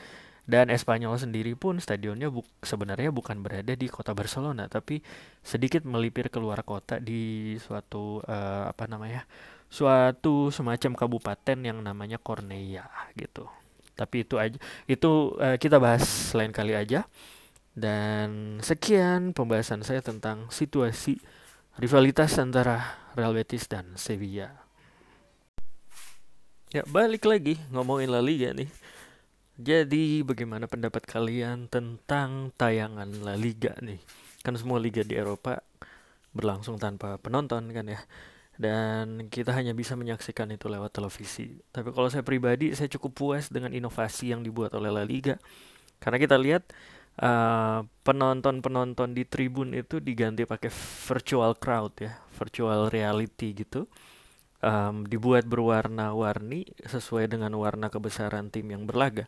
Dan 0.51 0.67
Espanyol 0.75 1.15
sendiri 1.15 1.55
pun 1.55 1.79
stadionnya 1.79 2.27
bu 2.27 2.43
sebenarnya 2.67 3.15
bukan 3.15 3.39
berada 3.39 3.71
di 3.71 3.87
kota 3.87 4.11
Barcelona 4.19 4.67
tapi 4.67 4.99
sedikit 5.47 5.87
melipir 5.87 6.27
keluar 6.27 6.67
kota 6.67 6.99
di 6.99 7.55
suatu 7.63 8.19
uh, 8.27 8.67
apa 8.67 8.91
namanya? 8.91 9.23
suatu 9.71 10.51
semacam 10.51 10.99
kabupaten 10.99 11.59
yang 11.63 11.79
namanya 11.79 12.19
Cornellà 12.19 12.91
gitu. 13.15 13.47
Tapi 13.95 14.27
itu 14.27 14.35
aja 14.35 14.59
itu 14.91 15.39
uh, 15.39 15.55
kita 15.55 15.79
bahas 15.79 16.03
lain 16.35 16.51
kali 16.51 16.75
aja. 16.75 17.07
Dan 17.71 18.59
sekian 18.67 19.31
pembahasan 19.31 19.87
saya 19.87 20.03
tentang 20.03 20.51
situasi 20.51 21.23
rivalitas 21.79 22.35
antara 22.43 22.99
Real 23.15 23.31
Betis 23.31 23.71
dan 23.71 23.95
Sevilla. 23.95 24.51
Ya, 26.75 26.83
balik 26.91 27.27
lagi 27.27 27.63
ngomongin 27.71 28.11
La 28.11 28.19
Liga 28.19 28.51
nih. 28.51 28.67
Jadi, 29.61 30.25
bagaimana 30.25 30.65
pendapat 30.65 31.05
kalian 31.05 31.69
tentang 31.69 32.49
tayangan 32.57 33.13
La 33.21 33.37
Liga 33.37 33.77
nih? 33.85 34.01
Kan 34.41 34.57
semua 34.57 34.81
liga 34.81 35.05
di 35.05 35.13
Eropa 35.21 35.61
berlangsung 36.33 36.81
tanpa 36.81 37.21
penonton 37.21 37.69
kan 37.69 37.85
ya 37.85 38.01
dan 38.61 39.29
kita 39.33 39.57
hanya 39.57 39.73
bisa 39.73 39.97
menyaksikan 39.97 40.53
itu 40.53 40.69
lewat 40.69 40.93
televisi. 40.93 41.61
Tapi 41.73 41.97
kalau 41.97 42.13
saya 42.13 42.21
pribadi, 42.21 42.77
saya 42.77 42.93
cukup 42.93 43.17
puas 43.17 43.49
dengan 43.49 43.73
inovasi 43.73 44.37
yang 44.37 44.45
dibuat 44.45 44.77
oleh 44.77 44.93
La 44.93 45.05
Liga. 45.05 45.41
Karena 45.97 46.21
kita 46.21 46.37
lihat 46.37 46.69
uh, 47.25 47.85
penonton-penonton 48.05 49.17
di 49.17 49.25
tribun 49.25 49.73
itu 49.73 49.97
diganti 50.01 50.45
pakai 50.45 50.69
virtual 51.09 51.57
crowd 51.57 51.93
ya, 52.05 52.17
virtual 52.37 52.93
reality 52.93 53.57
gitu. 53.65 53.89
Um, 54.61 55.09
dibuat 55.09 55.49
berwarna-warni 55.49 56.69
sesuai 56.85 57.33
dengan 57.33 57.49
warna 57.57 57.89
kebesaran 57.89 58.53
tim 58.53 58.69
yang 58.69 58.85
berlaga. 58.85 59.25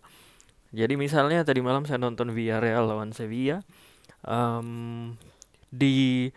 Jadi 0.77 1.01
misalnya 1.01 1.41
tadi 1.41 1.65
malam 1.65 1.89
saya 1.89 1.97
nonton 2.05 2.37
Villarreal 2.37 2.85
lawan 2.85 3.17
Sevilla. 3.17 3.65
Um, 4.29 5.17
di 5.73 6.29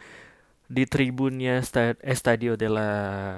di 0.72 0.84
tribunnya 0.88 1.60
Estadio 2.08 2.56
de 2.56 2.72
la 2.72 2.92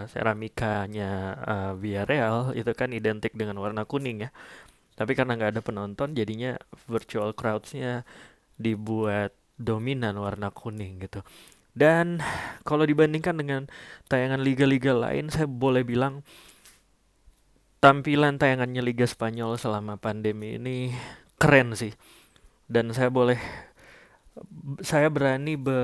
Ceramicanya 0.06 1.12
uh, 1.42 1.74
Villarreal 1.74 2.54
itu 2.54 2.70
kan 2.78 2.94
identik 2.94 3.34
dengan 3.34 3.58
warna 3.58 3.82
kuning 3.82 4.30
ya. 4.30 4.32
Tapi 4.94 5.18
karena 5.18 5.42
nggak 5.42 5.58
ada 5.58 5.62
penonton, 5.66 6.14
jadinya 6.14 6.54
virtual 6.86 7.34
crowdsnya 7.34 8.06
dibuat 8.62 9.34
dominan 9.58 10.22
warna 10.22 10.54
kuning 10.54 11.02
gitu. 11.02 11.26
Dan 11.78 12.26
kalau 12.66 12.90
dibandingkan 12.90 13.38
dengan 13.38 13.70
tayangan 14.10 14.42
liga-liga 14.42 14.98
lain, 14.98 15.30
saya 15.30 15.46
boleh 15.46 15.86
bilang 15.86 16.26
tampilan 17.78 18.42
tayangannya 18.42 18.82
Liga 18.82 19.06
Spanyol 19.06 19.62
selama 19.62 20.02
pandemi 20.02 20.58
ini 20.58 20.90
keren 21.38 21.78
sih. 21.78 21.94
Dan 22.66 22.90
saya 22.98 23.14
boleh 23.14 23.38
saya 24.82 25.14
berani 25.14 25.54
be, 25.54 25.78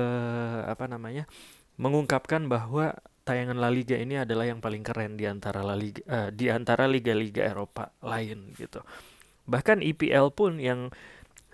apa 0.66 0.90
namanya 0.90 1.30
mengungkapkan 1.78 2.46
bahwa 2.50 2.98
tayangan 3.22 3.58
La 3.58 3.70
Liga 3.70 3.94
ini 3.94 4.18
adalah 4.18 4.46
yang 4.50 4.58
paling 4.58 4.82
keren 4.82 5.14
di 5.14 5.30
antara 5.30 5.62
La 5.62 5.78
Liga 5.78 6.02
uh, 6.06 6.28
di 6.34 6.50
antara 6.50 6.90
liga-liga 6.90 7.46
Eropa 7.46 7.94
lain 8.02 8.50
gitu. 8.58 8.82
Bahkan 9.46 9.80
IPL 9.80 10.34
pun 10.34 10.58
yang 10.58 10.90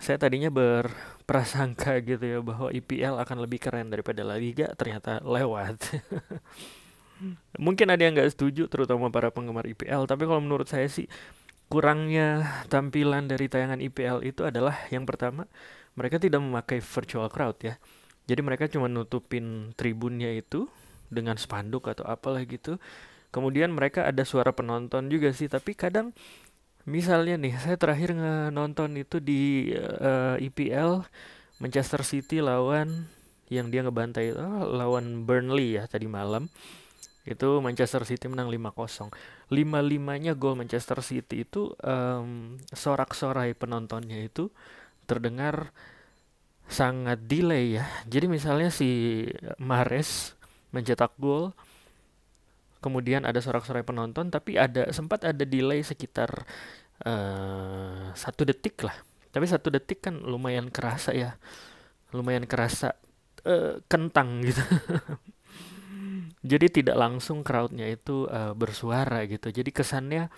saya 0.01 0.17
tadinya 0.17 0.49
berprasangka 0.49 2.01
gitu 2.09 2.25
ya 2.25 2.39
bahwa 2.41 2.73
IPL 2.73 3.21
akan 3.21 3.37
lebih 3.45 3.61
keren 3.61 3.93
daripada 3.93 4.25
La 4.25 4.41
Liga 4.41 4.73
ternyata 4.75 5.21
lewat. 5.21 5.77
Mungkin 7.61 7.87
ada 7.93 8.01
yang 8.01 8.17
nggak 8.17 8.33
setuju 8.33 8.65
terutama 8.73 9.13
para 9.13 9.29
penggemar 9.29 9.69
IPL, 9.69 10.09
tapi 10.09 10.25
kalau 10.25 10.41
menurut 10.41 10.65
saya 10.65 10.89
sih 10.89 11.05
kurangnya 11.69 12.43
tampilan 12.73 13.29
dari 13.29 13.47
tayangan 13.47 13.79
IPL 13.79 14.27
itu 14.27 14.43
adalah 14.43 14.75
yang 14.91 15.07
pertama 15.07 15.47
mereka 15.95 16.19
tidak 16.19 16.41
memakai 16.41 16.81
virtual 16.81 17.29
crowd 17.29 17.61
ya. 17.61 17.77
Jadi 18.25 18.41
mereka 18.41 18.65
cuma 18.73 18.89
nutupin 18.89 19.77
tribunnya 19.77 20.33
itu 20.33 20.67
dengan 21.13 21.37
spanduk 21.37 21.93
atau 21.93 22.09
apalah 22.09 22.41
gitu. 22.49 22.81
Kemudian 23.31 23.71
mereka 23.71 24.09
ada 24.09 24.25
suara 24.27 24.51
penonton 24.51 25.07
juga 25.07 25.31
sih, 25.31 25.47
tapi 25.47 25.77
kadang 25.77 26.11
misalnya 26.91 27.39
nih 27.39 27.55
saya 27.57 27.79
terakhir 27.79 28.13
nonton 28.51 28.99
itu 28.99 29.23
di 29.23 29.71
uh, 29.79 30.37
eh, 30.37 30.51
EPL 30.51 31.07
Manchester 31.63 32.03
City 32.03 32.43
lawan 32.43 33.07
yang 33.51 33.71
dia 33.71 33.83
ngebantai 33.87 34.35
oh, 34.35 34.67
lawan 34.67 35.23
Burnley 35.23 35.79
ya 35.79 35.87
tadi 35.87 36.11
malam. 36.11 36.51
Itu 37.23 37.61
Manchester 37.61 38.03
City 38.09 38.27
menang 38.27 38.49
5-0. 38.49 39.13
5-5-nya 39.53 40.33
gol 40.35 40.57
Manchester 40.57 40.99
City 41.05 41.45
itu 41.45 41.75
um, 41.85 42.57
sorak-sorai 42.73 43.53
penontonnya 43.53 44.19
itu 44.25 44.49
terdengar 45.05 45.75
sangat 46.71 47.21
delay 47.27 47.79
ya. 47.79 47.85
Jadi 48.09 48.27
misalnya 48.31 48.73
si 48.73 49.27
Mares 49.61 50.39
mencetak 50.71 51.13
gol 51.19 51.53
kemudian 52.81 53.29
ada 53.29 53.39
sorak-sorai 53.45 53.85
penonton 53.85 54.33
tapi 54.33 54.57
ada 54.57 54.89
sempat 54.91 55.29
ada 55.29 55.45
delay 55.45 55.85
sekitar 55.85 56.49
uh, 57.05 58.13
satu 58.13 58.43
detik 58.45 58.81
lah. 58.85 58.97
Tapi 59.31 59.47
satu 59.47 59.71
detik 59.71 60.03
kan 60.03 60.19
lumayan 60.21 60.69
kerasa 60.69 61.15
ya. 61.15 61.39
Lumayan 62.11 62.45
kerasa 62.45 62.97
uh, 63.47 63.79
kentang 63.87 64.43
gitu. 64.43 64.63
Jadi 66.51 66.83
tidak 66.83 66.97
langsung 66.97 67.45
crowdnya 67.45 67.87
itu 67.87 68.25
uh, 68.27 68.57
bersuara 68.57 69.29
gitu. 69.29 69.53
Jadi 69.53 69.71
kesannya 69.71 70.33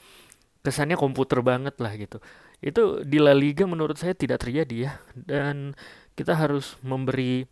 kesannya 0.62 0.94
komputer 0.98 1.42
banget 1.42 1.78
lah 1.78 1.94
gitu. 1.94 2.18
Itu 2.62 3.02
di 3.02 3.18
La 3.18 3.34
Liga 3.34 3.66
menurut 3.66 3.98
saya 3.98 4.14
tidak 4.14 4.42
terjadi 4.46 4.90
ya. 4.90 4.92
Dan 5.14 5.74
kita 6.14 6.36
harus 6.36 6.78
memberi 6.82 7.46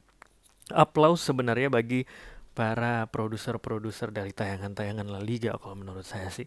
aplaus 0.70 1.22
sebenarnya 1.26 1.70
bagi 1.70 2.06
para 2.50 3.06
produser-produser 3.08 4.10
dari 4.10 4.34
tayangan-tayangan 4.34 5.06
La 5.06 5.22
Liga 5.22 5.54
kalau 5.56 5.78
menurut 5.78 6.04
saya 6.04 6.28
sih 6.28 6.46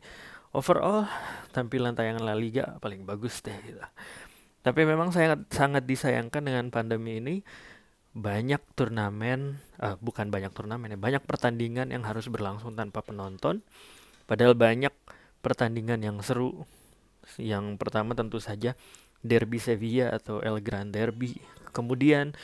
overall 0.53 1.10
tampilan 1.51 1.98
tayangan 1.98 2.24
La 2.24 2.38
Liga 2.38 2.77
paling 2.79 3.03
bagus 3.03 3.41
deh 3.41 3.57
gitu. 3.65 3.81
Tapi 4.63 4.88
memang 4.88 5.12
sangat 5.12 5.50
sangat 5.51 5.83
disayangkan 5.83 6.39
dengan 6.45 6.72
pandemi 6.72 7.19
ini 7.19 7.43
banyak 8.13 8.62
turnamen 8.77 9.57
uh, 9.81 9.98
bukan 9.98 10.29
banyak 10.29 10.53
turnamen 10.53 10.93
ya 10.93 11.00
banyak 11.01 11.25
pertandingan 11.25 11.89
yang 11.89 12.05
harus 12.05 12.29
berlangsung 12.29 12.77
tanpa 12.77 13.01
penonton. 13.03 13.65
Padahal 14.24 14.55
banyak 14.55 14.93
pertandingan 15.43 16.00
yang 16.00 16.22
seru. 16.24 16.63
Yang 17.36 17.75
pertama 17.81 18.15
tentu 18.15 18.39
saja 18.39 18.77
Derby 19.19 19.60
Sevilla 19.60 20.15
atau 20.15 20.39
El 20.39 20.63
Gran 20.63 20.93
Derby. 20.93 21.36
Kemudian 21.75 22.38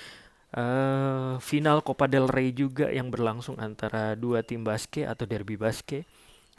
uh, 0.58 1.38
final 1.40 1.86
Copa 1.86 2.10
del 2.10 2.28
Rey 2.28 2.52
juga 2.52 2.90
yang 2.90 3.14
berlangsung 3.14 3.62
antara 3.62 4.18
dua 4.18 4.42
tim 4.42 4.66
basket 4.66 5.08
atau 5.08 5.30
derby 5.30 5.56
basket 5.56 6.04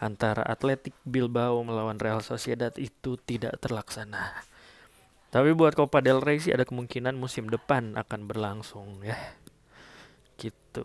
antara 0.00 0.40
Atletic 0.48 0.96
Bilbao 1.04 1.60
melawan 1.60 2.00
Real 2.00 2.24
Sociedad 2.24 2.72
itu 2.80 3.20
tidak 3.20 3.60
terlaksana. 3.60 4.48
Tapi 5.30 5.54
buat 5.54 5.78
Copa 5.78 6.02
del 6.02 6.18
Rey 6.18 6.42
sih 6.42 6.50
ada 6.50 6.66
kemungkinan 6.66 7.14
musim 7.14 7.46
depan 7.46 7.94
akan 7.94 8.26
berlangsung 8.26 9.04
ya. 9.06 9.14
Gitu. 10.40 10.82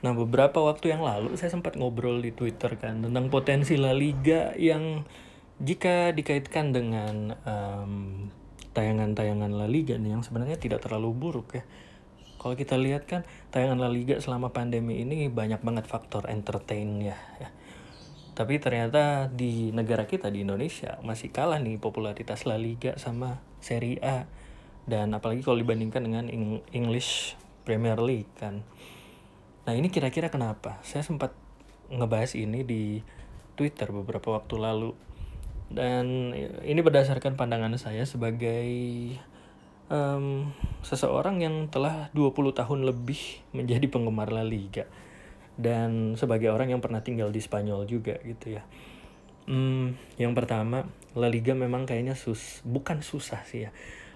Nah 0.00 0.16
beberapa 0.16 0.64
waktu 0.64 0.96
yang 0.96 1.04
lalu 1.04 1.36
saya 1.36 1.52
sempat 1.52 1.76
ngobrol 1.76 2.24
di 2.24 2.32
Twitter 2.32 2.72
kan 2.80 3.04
tentang 3.04 3.28
potensi 3.28 3.76
La 3.76 3.92
Liga 3.92 4.56
yang 4.56 5.04
jika 5.60 6.16
dikaitkan 6.16 6.72
dengan 6.72 7.36
um, 7.44 7.92
tayangan-tayangan 8.72 9.52
La 9.52 9.68
Liga 9.68 10.00
nih 10.00 10.16
yang 10.16 10.24
sebenarnya 10.24 10.56
tidak 10.56 10.80
terlalu 10.80 11.12
buruk 11.12 11.60
ya. 11.60 11.64
Kalau 12.40 12.56
kita 12.56 12.80
lihat 12.80 13.04
kan 13.04 13.28
tayangan 13.52 13.84
La 13.84 13.92
Liga 13.92 14.16
selama 14.16 14.48
pandemi 14.48 15.04
ini 15.04 15.28
banyak 15.28 15.60
banget 15.60 15.84
faktor 15.84 16.24
entertain 16.32 16.96
ya. 17.04 17.20
Tapi 18.32 18.56
ternyata 18.56 19.28
di 19.28 19.68
negara 19.76 20.08
kita 20.08 20.32
di 20.32 20.40
Indonesia 20.48 20.96
masih 21.04 21.28
kalah 21.28 21.60
nih 21.60 21.76
popularitas 21.76 22.48
La 22.48 22.56
Liga 22.56 22.96
sama 22.96 23.44
Serie 23.60 24.00
A 24.00 24.24
dan 24.88 25.12
apalagi 25.12 25.44
kalau 25.44 25.60
dibandingkan 25.60 26.00
dengan 26.00 26.32
English 26.72 27.36
Premier 27.68 28.00
League 28.00 28.32
kan. 28.40 28.64
Nah 29.68 29.76
ini 29.76 29.92
kira-kira 29.92 30.32
kenapa? 30.32 30.80
Saya 30.80 31.04
sempat 31.04 31.36
ngebahas 31.92 32.32
ini 32.40 32.64
di 32.64 33.04
Twitter 33.60 33.92
beberapa 33.92 34.40
waktu 34.40 34.56
lalu 34.56 34.96
dan 35.68 36.32
ini 36.64 36.80
berdasarkan 36.80 37.36
pandangan 37.36 37.76
saya 37.76 38.08
sebagai 38.08 38.64
um, 39.90 40.54
seseorang 40.80 41.42
yang 41.42 41.68
telah 41.68 42.08
20 42.16 42.54
tahun 42.54 42.80
lebih 42.88 43.44
menjadi 43.52 43.84
penggemar 43.90 44.32
La 44.32 44.46
Liga 44.46 44.88
dan 45.60 46.16
sebagai 46.16 46.48
orang 46.48 46.72
yang 46.72 46.80
pernah 46.80 47.04
tinggal 47.04 47.28
di 47.28 47.42
Spanyol 47.42 47.84
juga 47.84 48.16
gitu 48.24 48.56
ya. 48.56 48.64
Hmm, 49.50 49.98
yang 50.16 50.32
pertama, 50.32 50.88
La 51.12 51.28
Liga 51.28 51.52
memang 51.52 51.84
kayaknya 51.84 52.16
sus 52.16 52.64
bukan 52.64 53.04
susah 53.04 53.44
sih 53.44 53.68
ya. 53.68 53.70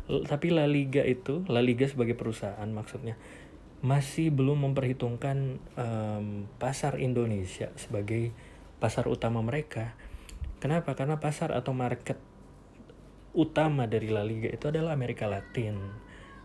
Tapi 0.07 0.55
La 0.55 0.65
Liga 0.65 1.05
itu, 1.05 1.45
La 1.51 1.61
Liga 1.61 1.85
sebagai 1.85 2.17
perusahaan 2.17 2.69
maksudnya 2.71 3.19
masih 3.85 4.33
belum 4.33 4.65
memperhitungkan 4.65 5.61
um, 5.77 6.49
pasar 6.57 6.97
Indonesia 6.97 7.69
sebagai 7.77 8.33
pasar 8.81 9.05
utama 9.13 9.45
mereka 9.45 9.93
Kenapa? 10.65 10.97
Karena 10.97 11.21
pasar 11.21 11.53
atau 11.53 11.77
market 11.77 12.17
utama 13.35 13.91
dari 13.91 14.09
La 14.09 14.23
Liga 14.23 14.47
itu 14.49 14.71
adalah 14.71 14.95
Amerika 14.95 15.27
Latin. 15.27 15.77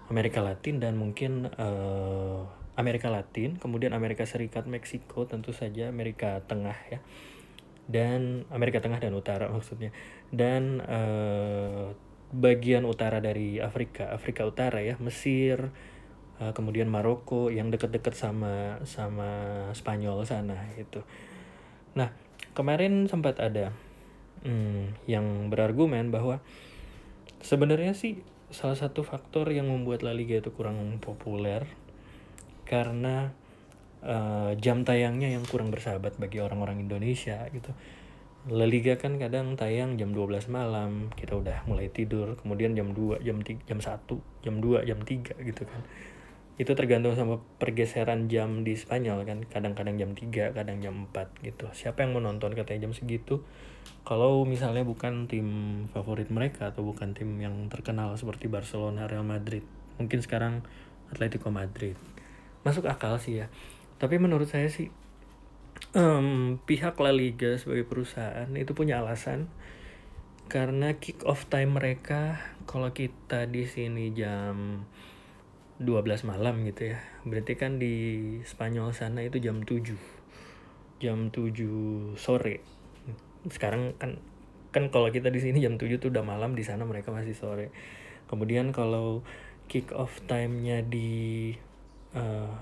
Amerika 0.10 0.42
Latin 0.42 0.82
dan 0.82 0.98
mungkin 0.98 1.46
uh, 1.54 2.42
Amerika 2.74 3.14
Latin, 3.14 3.62
kemudian 3.62 3.94
Amerika 3.94 4.26
Serikat, 4.26 4.66
Meksiko, 4.66 5.30
tentu 5.30 5.54
saja 5.54 5.88
Amerika 5.88 6.42
Tengah 6.50 6.78
ya. 6.90 7.00
Dan 7.86 8.50
Amerika 8.50 8.82
Tengah 8.82 8.98
dan 8.98 9.14
Utara 9.14 9.52
maksudnya. 9.54 9.94
Dan 10.34 10.82
uh, 10.82 11.94
bagian 12.34 12.86
utara 12.86 13.22
dari 13.22 13.58
Afrika, 13.62 14.10
Afrika 14.14 14.46
Utara 14.46 14.82
ya, 14.82 14.98
Mesir, 14.98 15.70
uh, 16.42 16.54
kemudian 16.58 16.90
Maroko 16.90 17.54
yang 17.54 17.70
dekat-dekat 17.70 18.18
sama 18.18 18.82
sama 18.86 19.30
Spanyol 19.78 20.26
sana 20.26 20.74
itu. 20.78 21.06
Nah, 21.94 22.14
kemarin 22.54 23.06
sempat 23.10 23.38
ada 23.42 23.74
hmm, 24.46 25.06
yang 25.10 25.50
berargumen 25.52 26.10
bahwa 26.14 26.40
sebenarnya 27.44 27.96
sih 27.96 28.22
salah 28.50 28.76
satu 28.76 29.06
faktor 29.06 29.50
yang 29.54 29.70
membuat 29.70 30.02
La 30.02 30.16
Liga 30.16 30.40
itu 30.40 30.50
kurang 30.50 30.80
populer 30.98 31.70
karena 32.66 33.34
uh, 34.02 34.54
jam 34.58 34.86
tayangnya 34.86 35.30
yang 35.30 35.46
kurang 35.46 35.70
bersahabat 35.70 36.18
bagi 36.18 36.42
orang-orang 36.42 36.82
Indonesia 36.82 37.46
gitu. 37.54 37.74
La 38.50 38.64
Liga 38.66 38.96
kan 38.96 39.20
kadang 39.20 39.60
tayang 39.60 40.00
jam 40.00 40.16
12 40.16 40.48
malam, 40.48 41.12
kita 41.14 41.36
udah 41.36 41.68
mulai 41.68 41.92
tidur, 41.92 42.40
kemudian 42.40 42.72
jam 42.72 42.96
2, 42.96 43.20
jam 43.20 43.44
3, 43.44 43.68
jam 43.68 43.80
1, 43.84 44.46
jam 44.48 44.56
2, 44.64 44.88
jam 44.88 45.00
3 45.04 45.44
gitu 45.44 45.64
kan 45.68 45.82
itu 46.60 46.76
tergantung 46.76 47.16
sama 47.16 47.40
pergeseran 47.56 48.28
jam 48.28 48.68
di 48.68 48.76
Spanyol 48.76 49.24
kan 49.24 49.48
kadang-kadang 49.48 49.96
jam 49.96 50.12
3 50.12 50.52
kadang 50.52 50.84
jam 50.84 51.08
4 51.08 51.48
gitu 51.48 51.72
siapa 51.72 52.04
yang 52.04 52.20
menonton 52.20 52.52
katanya 52.52 52.92
jam 52.92 52.92
segitu 52.92 53.48
kalau 54.08 54.42
misalnya 54.48 54.82
bukan 54.82 55.30
tim 55.30 55.48
favorit 55.94 56.34
mereka 56.34 56.74
atau 56.74 56.82
bukan 56.82 57.14
tim 57.14 57.38
yang 57.38 57.70
terkenal 57.70 58.18
seperti 58.18 58.50
Barcelona 58.50 59.06
Real 59.06 59.28
Madrid 59.28 59.62
mungkin 60.00 60.24
sekarang 60.24 60.64
Atletico 61.12 61.52
Madrid. 61.52 62.00
Masuk 62.64 62.88
akal 62.88 63.20
sih 63.20 63.44
ya. 63.44 63.52
Tapi 64.00 64.16
menurut 64.18 64.48
saya 64.48 64.72
sih 64.72 64.88
um, 65.94 66.58
pihak 66.64 66.96
La 67.04 67.12
Liga 67.12 67.60
sebagai 67.60 67.86
perusahaan 67.86 68.50
itu 68.56 68.72
punya 68.72 69.04
alasan 69.04 69.52
karena 70.50 70.98
kick 70.98 71.22
off 71.30 71.46
time 71.46 71.78
mereka 71.78 72.42
kalau 72.66 72.90
kita 72.90 73.46
di 73.46 73.70
sini 73.70 74.10
jam 74.18 74.82
12 75.78 76.26
malam 76.26 76.66
gitu 76.66 76.98
ya 76.98 77.00
berarti 77.22 77.54
kan 77.54 77.78
di 77.78 77.94
Spanyol 78.44 78.92
sana 78.98 79.22
itu 79.22 79.38
jam 79.38 79.62
7 79.62 79.94
jam 80.98 81.30
7 81.30 82.18
sore 82.18 82.66
sekarang 83.48 83.96
kan 83.96 84.20
kan 84.70 84.94
kalau 84.94 85.10
kita 85.10 85.34
di 85.34 85.42
sini 85.42 85.64
jam 85.64 85.82
7 85.82 85.98
tuh 85.98 86.14
udah 86.14 86.22
malam 86.22 86.54
di 86.54 86.62
sana 86.62 86.86
mereka 86.86 87.10
masih 87.10 87.34
sore. 87.34 87.74
Kemudian 88.30 88.70
kalau 88.70 89.26
kick 89.66 89.90
off 89.94 90.22
time-nya 90.30 90.86
di 90.86 91.54
uh, 92.14 92.54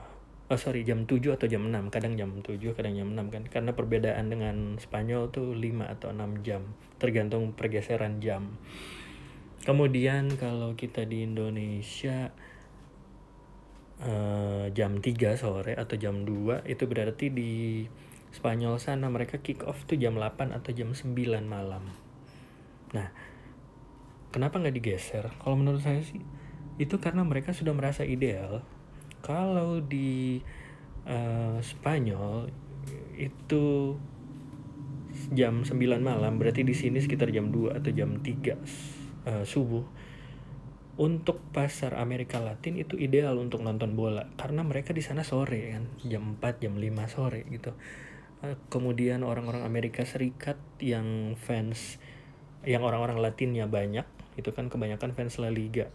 oh 0.47 0.59
sorry 0.59 0.87
jam 0.87 1.03
7 1.03 1.35
atau 1.35 1.47
jam 1.51 1.67
6 1.67 1.91
kadang 1.91 2.15
jam 2.15 2.31
7 2.39 2.55
kadang 2.71 2.95
jam 2.95 3.09
6 3.11 3.33
kan. 3.33 3.43
Karena 3.51 3.71
perbedaan 3.75 4.31
dengan 4.31 4.79
Spanyol 4.79 5.33
tuh 5.35 5.51
5 5.51 5.93
atau 5.99 6.15
6 6.15 6.47
jam. 6.47 6.63
Tergantung 6.95 7.51
pergeseran 7.51 8.23
jam. 8.23 8.55
Kemudian 9.67 10.31
kalau 10.39 10.79
kita 10.79 11.03
di 11.03 11.27
Indonesia 11.27 12.31
uh, 13.99 14.71
jam 14.71 15.03
3 15.03 15.35
sore 15.35 15.75
atau 15.75 15.99
jam 15.99 16.23
2 16.23 16.63
itu 16.71 16.83
berarti 16.87 17.27
di 17.27 17.53
Spanyol 18.37 18.77
sana 18.77 19.09
mereka 19.09 19.41
kick 19.41 19.65
off 19.65 19.89
tuh 19.89 19.97
jam 19.97 20.13
8 20.13 20.53
atau 20.53 20.69
jam 20.69 20.93
9 20.93 21.17
malam. 21.49 21.81
Nah, 22.93 23.09
kenapa 24.29 24.61
nggak 24.61 24.77
digeser? 24.77 25.33
Kalau 25.41 25.57
menurut 25.57 25.81
saya 25.81 26.05
sih 26.05 26.21
itu 26.77 27.01
karena 27.01 27.25
mereka 27.25 27.57
sudah 27.57 27.73
merasa 27.73 28.05
ideal. 28.05 28.61
Kalau 29.25 29.81
di 29.81 30.45
uh, 31.09 31.57
Spanyol 31.65 32.53
itu 33.17 33.97
jam 35.33 35.65
9 35.65 35.73
malam 35.97 36.37
berarti 36.37 36.61
di 36.61 36.77
sini 36.77 37.01
sekitar 37.01 37.33
jam 37.33 37.49
2 37.49 37.73
atau 37.81 37.89
jam 37.89 38.21
3 38.21 38.21
uh, 38.21 38.57
eh, 39.25 39.43
subuh 39.43 39.83
untuk 40.97 41.41
pasar 41.53 41.97
Amerika 41.97 42.41
Latin 42.41 42.77
itu 42.77 42.97
ideal 42.97 43.37
untuk 43.37 43.61
nonton 43.61 43.93
bola 43.93 44.29
karena 44.37 44.65
mereka 44.65 44.93
di 44.93 45.01
sana 45.05 45.21
sore 45.21 45.73
kan 45.73 45.83
jam 46.05 46.37
4 46.37 46.63
jam 46.63 46.73
5 46.77 47.13
sore 47.13 47.45
gitu 47.49 47.73
kemudian 48.69 49.25
orang-orang 49.25 49.65
Amerika 49.65 50.05
Serikat 50.05 50.57
yang 50.77 51.33
fans 51.37 51.97
yang 52.67 52.85
orang-orang 52.85 53.17
Latinnya 53.17 53.65
banyak 53.65 54.05
itu 54.37 54.49
kan 54.53 54.69
kebanyakan 54.69 55.17
fans 55.17 55.41
La 55.41 55.49
Liga 55.49 55.89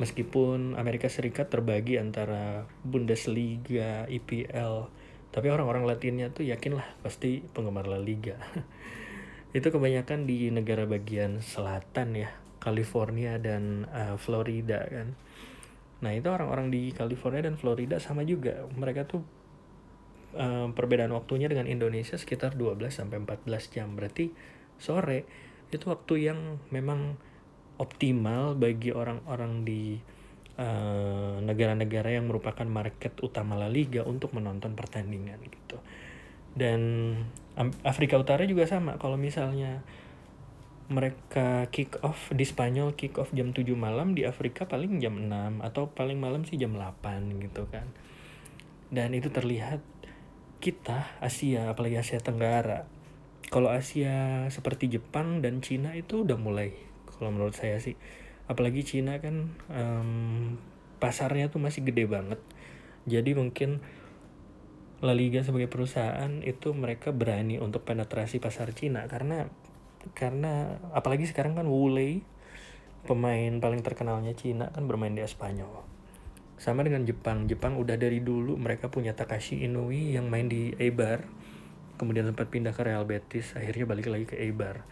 meskipun 0.00 0.78
Amerika 0.80 1.08
Serikat 1.12 1.52
terbagi 1.52 2.00
antara 2.00 2.64
Bundesliga, 2.84 4.08
IPL, 4.08 4.88
tapi 5.34 5.46
orang-orang 5.52 5.84
Latinnya 5.84 6.32
tuh 6.32 6.48
yakinlah 6.48 6.86
pasti 7.04 7.44
penggemar 7.52 7.88
La 7.88 8.00
Liga. 8.00 8.40
itu 9.56 9.68
kebanyakan 9.68 10.24
di 10.24 10.48
negara 10.48 10.88
bagian 10.88 11.44
selatan 11.44 12.16
ya, 12.16 12.30
California 12.56 13.36
dan 13.36 13.84
uh, 13.92 14.16
Florida 14.16 14.80
kan. 14.88 15.12
Nah 16.02 16.12
itu 16.16 16.28
orang-orang 16.32 16.72
di 16.72 16.90
California 16.96 17.44
dan 17.44 17.60
Florida 17.60 18.00
sama 18.00 18.24
juga, 18.24 18.64
mereka 18.72 19.04
tuh 19.04 19.22
uh, 20.36 20.68
perbedaan 20.72 21.12
waktunya 21.12 21.48
dengan 21.48 21.68
Indonesia 21.68 22.16
sekitar 22.16 22.56
12 22.56 22.92
sampai 22.92 23.22
14 23.22 23.74
jam. 23.74 23.92
Berarti 23.94 24.32
sore 24.76 25.24
itu 25.72 25.88
waktu 25.88 26.32
yang 26.32 26.60
memang 26.68 27.16
optimal 27.80 28.54
bagi 28.54 28.92
orang-orang 28.92 29.64
di 29.64 29.96
eh, 30.60 31.36
negara-negara 31.40 32.12
uh, 32.12 32.14
yang 32.20 32.28
merupakan 32.28 32.68
market 32.68 33.16
utama 33.24 33.56
La 33.56 33.72
Liga 33.72 34.04
untuk 34.04 34.36
menonton 34.36 34.76
pertandingan 34.76 35.40
gitu. 35.48 35.80
Dan 36.52 36.80
Afrika 37.80 38.20
Utara 38.20 38.44
juga 38.44 38.68
sama 38.68 39.00
kalau 39.00 39.16
misalnya 39.16 39.80
mereka 40.92 41.72
kick 41.72 41.96
off 42.04 42.28
di 42.36 42.44
Spanyol 42.44 42.92
kick 42.92 43.16
off 43.16 43.32
jam 43.32 43.56
7 43.56 43.64
malam 43.72 44.12
di 44.12 44.28
Afrika 44.28 44.68
paling 44.68 45.00
jam 45.00 45.16
6 45.16 45.64
atau 45.64 45.88
paling 45.88 46.20
malam 46.20 46.44
sih 46.44 46.60
jam 46.60 46.76
8 46.76 47.40
gitu 47.40 47.64
kan. 47.72 47.88
Dan 48.92 49.16
itu 49.16 49.32
terlihat 49.32 49.80
kita 50.62 51.18
Asia 51.18 51.66
apalagi 51.66 51.98
Asia 51.98 52.22
Tenggara. 52.22 52.86
Kalau 53.50 53.74
Asia 53.74 54.46
seperti 54.48 54.86
Jepang 54.86 55.42
dan 55.42 55.58
Cina 55.58 55.98
itu 55.98 56.22
udah 56.22 56.38
mulai 56.38 56.70
kalau 57.10 57.34
menurut 57.34 57.58
saya 57.58 57.82
sih. 57.82 57.98
Apalagi 58.46 58.86
Cina 58.86 59.18
kan 59.18 59.58
um, 59.66 60.56
pasarnya 61.02 61.50
tuh 61.50 61.58
masih 61.58 61.82
gede 61.82 62.06
banget. 62.06 62.38
Jadi 63.10 63.34
mungkin 63.34 63.82
La 65.02 65.18
Liga 65.18 65.42
sebagai 65.42 65.66
perusahaan 65.66 66.30
itu 66.46 66.70
mereka 66.70 67.10
berani 67.10 67.58
untuk 67.58 67.82
penetrasi 67.82 68.38
pasar 68.38 68.70
Cina. 68.70 69.10
Karena 69.10 69.50
karena 70.14 70.78
apalagi 70.94 71.26
sekarang 71.26 71.58
kan 71.58 71.66
Wu 71.66 71.90
Lei 71.90 72.22
pemain 73.02 73.58
paling 73.58 73.82
terkenalnya 73.82 74.38
Cina 74.38 74.70
kan 74.70 74.86
bermain 74.86 75.10
di 75.10 75.26
Espanyol 75.26 75.91
sama 76.62 76.86
dengan 76.86 77.02
Jepang. 77.02 77.50
Jepang 77.50 77.74
udah 77.74 77.98
dari 77.98 78.22
dulu 78.22 78.54
mereka 78.54 78.86
punya 78.86 79.18
Takashi 79.18 79.66
Inoue 79.66 80.14
yang 80.14 80.30
main 80.30 80.46
di 80.46 80.70
Eibar. 80.78 81.26
Kemudian 81.98 82.30
sempat 82.30 82.54
pindah 82.54 82.70
ke 82.70 82.86
Real 82.86 83.02
Betis 83.02 83.58
akhirnya 83.58 83.82
balik 83.82 84.06
lagi 84.06 84.30
ke 84.30 84.38
Eibar. 84.38 84.86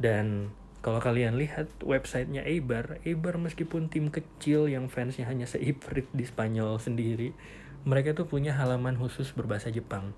Dan 0.00 0.48
kalau 0.80 0.96
kalian 0.96 1.36
lihat 1.36 1.68
websitenya 1.84 2.48
Eibar 2.48 3.04
Eibar 3.04 3.36
meskipun 3.36 3.92
tim 3.92 4.08
kecil 4.08 4.72
yang 4.72 4.88
fansnya 4.88 5.28
hanya 5.28 5.44
seiprit 5.44 6.08
di 6.16 6.24
Spanyol 6.24 6.80
sendiri 6.80 7.36
mereka 7.84 8.16
tuh 8.16 8.24
punya 8.24 8.56
halaman 8.56 8.96
khusus 8.96 9.36
berbahasa 9.36 9.68
Jepang. 9.68 10.16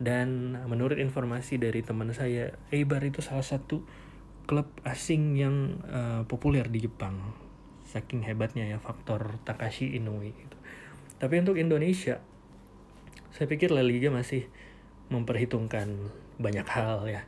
Dan 0.00 0.56
menurut 0.64 0.96
informasi 0.96 1.60
dari 1.60 1.84
teman 1.84 2.08
saya 2.16 2.56
Eibar 2.72 3.04
itu 3.04 3.20
salah 3.20 3.44
satu 3.44 3.84
klub 4.48 4.64
asing 4.88 5.36
yang 5.36 5.84
uh, 5.92 6.24
populer 6.24 6.64
di 6.72 6.88
Jepang 6.88 7.47
saking 7.88 8.22
hebatnya 8.28 8.68
ya 8.68 8.76
faktor 8.76 9.40
Takashi 9.48 9.96
Inoue 9.96 10.36
itu 10.36 10.56
tapi 11.18 11.40
untuk 11.40 11.56
Indonesia 11.56 12.20
saya 13.34 13.46
pikir 13.50 13.74
La 13.74 13.86
Liga 13.86 14.10
masih 14.10 14.50
memperhitungkan 15.14 16.10
banyak 16.42 16.66
hal 16.68 17.06
ya. 17.08 17.22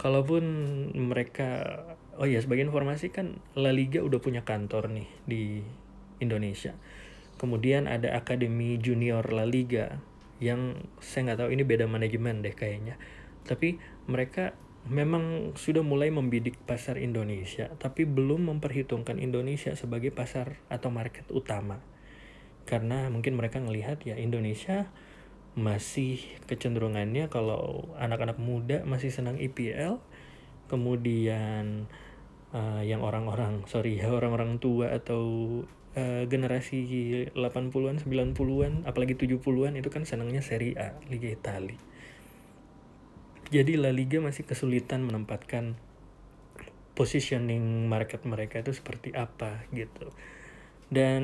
Kalaupun 0.00 0.44
mereka, 0.94 1.82
oh 2.18 2.26
ya 2.26 2.42
sebagai 2.42 2.66
informasi 2.66 3.14
kan 3.14 3.38
La 3.54 3.70
Liga 3.70 4.02
udah 4.02 4.18
punya 4.18 4.42
kantor 4.42 4.90
nih 4.90 5.08
di 5.26 5.42
Indonesia. 6.18 6.74
Kemudian 7.38 7.86
ada 7.86 8.14
Akademi 8.14 8.78
Junior 8.78 9.22
La 9.30 9.46
Liga 9.46 9.98
yang 10.42 10.78
saya 10.98 11.32
nggak 11.32 11.46
tahu 11.46 11.50
ini 11.54 11.62
beda 11.62 11.86
manajemen 11.86 12.42
deh 12.42 12.54
kayaknya. 12.54 12.98
Tapi 13.46 13.78
mereka 14.10 14.54
memang 14.90 15.54
sudah 15.54 15.84
mulai 15.86 16.10
membidik 16.10 16.58
pasar 16.66 16.98
Indonesia, 16.98 17.70
tapi 17.78 18.02
belum 18.02 18.50
memperhitungkan 18.50 19.22
Indonesia 19.22 19.74
sebagai 19.78 20.10
pasar 20.10 20.58
atau 20.66 20.90
market 20.90 21.26
utama. 21.30 21.78
Karena 22.66 23.06
mungkin 23.10 23.38
mereka 23.38 23.62
ngelihat 23.62 24.02
ya 24.02 24.18
Indonesia 24.18 24.90
masih 25.52 26.24
kecenderungannya 26.48 27.28
kalau 27.28 27.92
anak-anak 28.00 28.40
muda 28.40 28.88
masih 28.88 29.12
senang 29.12 29.36
IPL 29.36 30.00
kemudian 30.72 31.84
uh, 32.56 32.80
yang 32.80 33.04
orang-orang 33.04 33.68
sorry 33.68 34.00
ya 34.00 34.08
orang-orang 34.18 34.56
tua 34.56 34.96
atau 34.96 35.24
uh, 35.92 36.24
generasi 36.24 36.88
80-an 37.36 38.00
90-an 38.00 38.88
apalagi 38.88 39.12
70-an 39.12 39.76
itu 39.76 39.92
kan 39.92 40.08
senangnya 40.08 40.40
Serie 40.40 40.72
A 40.80 40.96
Liga 41.12 41.28
Italia 41.28 41.76
jadi 43.52 43.76
La 43.76 43.92
Liga 43.92 44.24
masih 44.24 44.48
kesulitan 44.48 45.04
menempatkan 45.04 45.76
positioning 46.96 47.84
market 47.92 48.24
mereka 48.24 48.64
itu 48.64 48.72
seperti 48.72 49.12
apa 49.12 49.68
gitu 49.76 50.08
dan 50.88 51.22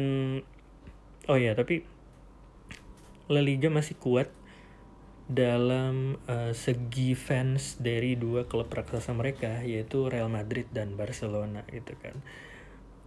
oh 1.29 1.39
ya 1.41 1.57
tapi 1.57 1.89
La 3.29 3.41
Liga 3.45 3.69
masih 3.69 3.97
kuat 3.97 4.33
dalam 5.29 6.17
uh, 6.25 6.57
segi 6.57 7.13
fans 7.13 7.77
dari 7.77 8.17
dua 8.17 8.49
klub 8.49 8.73
raksasa 8.73 9.13
mereka 9.13 9.61
yaitu 9.61 10.09
Real 10.09 10.33
Madrid 10.33 10.65
dan 10.73 10.97
Barcelona 10.97 11.69
gitu 11.69 11.93
kan. 12.01 12.17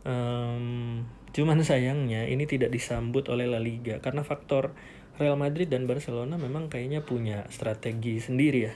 Um, 0.02 1.06
cuman 1.34 1.66
sayangnya 1.66 2.30
ini 2.30 2.46
tidak 2.46 2.70
disambut 2.70 3.26
oleh 3.34 3.50
La 3.50 3.58
Liga 3.58 3.98
karena 4.06 4.22
faktor 4.22 4.78
Real 5.18 5.38
Madrid 5.38 5.70
dan 5.74 5.90
Barcelona 5.90 6.38
memang 6.38 6.70
kayaknya 6.70 7.02
punya 7.02 7.50
strategi 7.50 8.22
sendiri 8.22 8.60
ya. 8.70 8.74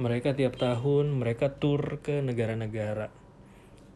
Mereka 0.00 0.32
tiap 0.32 0.56
tahun 0.56 1.20
mereka 1.20 1.60
tur 1.60 2.00
ke 2.00 2.24
negara-negara 2.24 3.12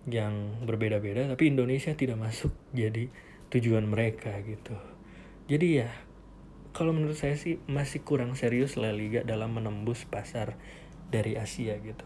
yang 0.05 0.61
berbeda-beda 0.69 1.25
tapi 1.33 1.49
Indonesia 1.49 1.97
tidak 1.97 2.21
masuk 2.21 2.53
jadi 2.77 3.09
tujuan 3.49 3.88
mereka 3.88 4.37
gitu. 4.45 4.77
Jadi 5.49 5.81
ya 5.81 5.88
kalau 6.75 6.90
menurut 6.90 7.17
saya 7.17 7.38
sih 7.38 7.62
masih 7.71 8.03
kurang 8.03 8.35
serius 8.35 8.77
La 8.77 8.90
Liga 8.90 9.23
dalam 9.23 9.57
menembus 9.57 10.05
pasar 10.05 10.59
dari 11.09 11.38
Asia 11.38 11.79
gitu. 11.79 12.05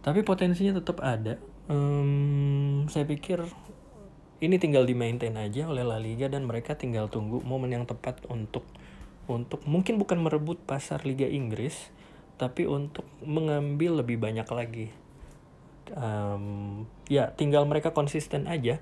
Tapi 0.00 0.24
potensinya 0.24 0.72
tetap 0.74 1.04
ada. 1.04 1.36
Um, 1.66 2.86
saya 2.88 3.04
pikir 3.04 3.42
ini 4.40 4.56
tinggal 4.56 4.88
di 4.88 4.96
maintain 4.96 5.36
aja 5.36 5.68
oleh 5.68 5.84
La 5.84 6.00
Liga 6.00 6.32
dan 6.32 6.48
mereka 6.48 6.78
tinggal 6.78 7.12
tunggu 7.12 7.44
momen 7.44 7.72
yang 7.74 7.84
tepat 7.84 8.24
untuk 8.32 8.64
untuk 9.26 9.60
mungkin 9.66 9.98
bukan 9.98 10.22
merebut 10.22 10.62
pasar 10.64 11.02
Liga 11.02 11.26
Inggris, 11.26 11.90
tapi 12.36 12.68
untuk 12.68 13.04
mengambil 13.24 14.04
lebih 14.04 14.20
banyak 14.20 14.48
lagi. 14.52 14.88
Um, 15.96 16.84
ya 17.08 17.32
tinggal 17.32 17.64
mereka 17.64 17.96
konsisten 17.96 18.48
aja. 18.48 18.80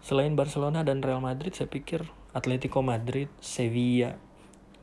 Selain 0.00 0.32
Barcelona 0.38 0.86
dan 0.86 1.02
Real 1.02 1.20
Madrid, 1.20 1.52
saya 1.52 1.66
pikir 1.66 2.06
Atletico 2.36 2.84
Madrid, 2.84 3.32
Sevilla, 3.40 4.16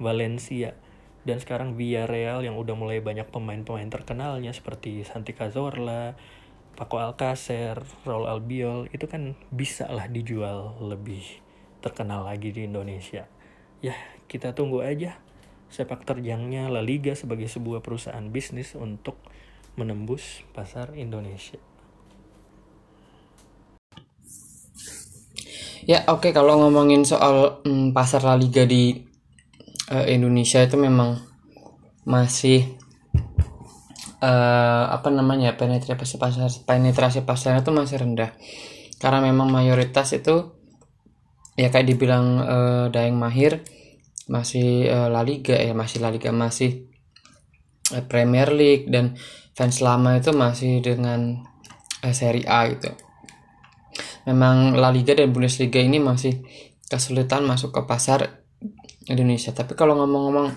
Valencia 0.01 0.75
dan 1.23 1.39
sekarang 1.39 1.79
Villarreal 1.79 2.43
yang 2.43 2.59
udah 2.59 2.75
mulai 2.75 2.99
banyak 2.99 3.31
pemain-pemain 3.31 3.87
terkenalnya 3.87 4.51
seperti 4.51 5.07
Santi 5.07 5.31
Cazorla, 5.31 6.19
Paco 6.75 6.99
Alcacer, 6.99 7.79
Raul 8.03 8.27
Albiol 8.27 8.91
itu 8.91 9.07
kan 9.07 9.39
bisa 9.47 9.87
lah 9.87 10.11
dijual 10.11 10.75
lebih 10.83 11.23
terkenal 11.79 12.27
lagi 12.27 12.51
di 12.51 12.67
Indonesia. 12.67 13.29
Ya, 13.79 13.95
kita 14.27 14.51
tunggu 14.51 14.83
aja 14.83 15.15
sepak 15.73 16.05
terjangnya 16.05 16.69
La 16.69 16.85
Liga 16.85 17.17
sebagai 17.17 17.49
sebuah 17.49 17.81
perusahaan 17.81 18.23
bisnis 18.29 18.77
untuk 18.77 19.17
menembus 19.73 20.45
pasar 20.53 20.93
Indonesia. 20.93 21.57
Ya 25.83 26.05
oke 26.07 26.29
okay, 26.29 26.31
kalau 26.31 26.61
ngomongin 26.63 27.03
soal 27.03 27.59
mm, 27.65 27.91
pasar 27.91 28.23
La 28.23 28.37
Liga 28.37 28.63
di 28.63 29.03
uh, 29.91 30.05
Indonesia 30.07 30.61
itu 30.63 30.79
memang 30.79 31.19
masih 32.07 32.77
uh, 34.23 34.85
apa 34.93 35.11
namanya 35.11 35.59
penetrasi 35.59 36.15
pasar 36.15 36.47
penetrasi 36.63 37.27
pasarnya 37.27 37.67
itu 37.67 37.75
masih 37.75 37.99
rendah 37.99 38.31
karena 39.03 39.19
memang 39.19 39.51
mayoritas 39.51 40.15
itu 40.15 40.55
ya 41.59 41.67
kayak 41.67 41.87
dibilang 41.91 42.25
uh, 42.39 42.85
Daeng 42.87 43.19
Mahir 43.19 43.59
masih 44.31 44.87
uh, 44.87 45.09
La 45.11 45.25
Liga 45.25 45.57
ya 45.57 45.75
masih 45.75 45.99
La 45.99 46.13
Liga 46.13 46.31
masih 46.31 46.87
uh, 47.91 48.03
Premier 48.07 48.47
League 48.53 48.87
dan 48.87 49.19
fans 49.51 49.83
lama 49.83 50.15
itu 50.15 50.31
masih 50.31 50.79
dengan 50.79 51.43
uh, 52.03 52.13
Serie 52.15 52.47
A 52.47 52.71
gitu. 52.71 52.91
Memang 54.23 54.79
La 54.79 54.87
Liga 54.87 55.11
dan 55.11 55.35
Bundesliga 55.35 55.83
ini 55.83 55.99
masih 55.99 56.39
kesulitan 56.87 57.43
masuk 57.43 57.75
ke 57.75 57.81
pasar 57.83 58.47
Indonesia. 59.11 59.51
Tapi 59.51 59.75
kalau 59.75 59.99
ngomong-ngomong 59.99 60.47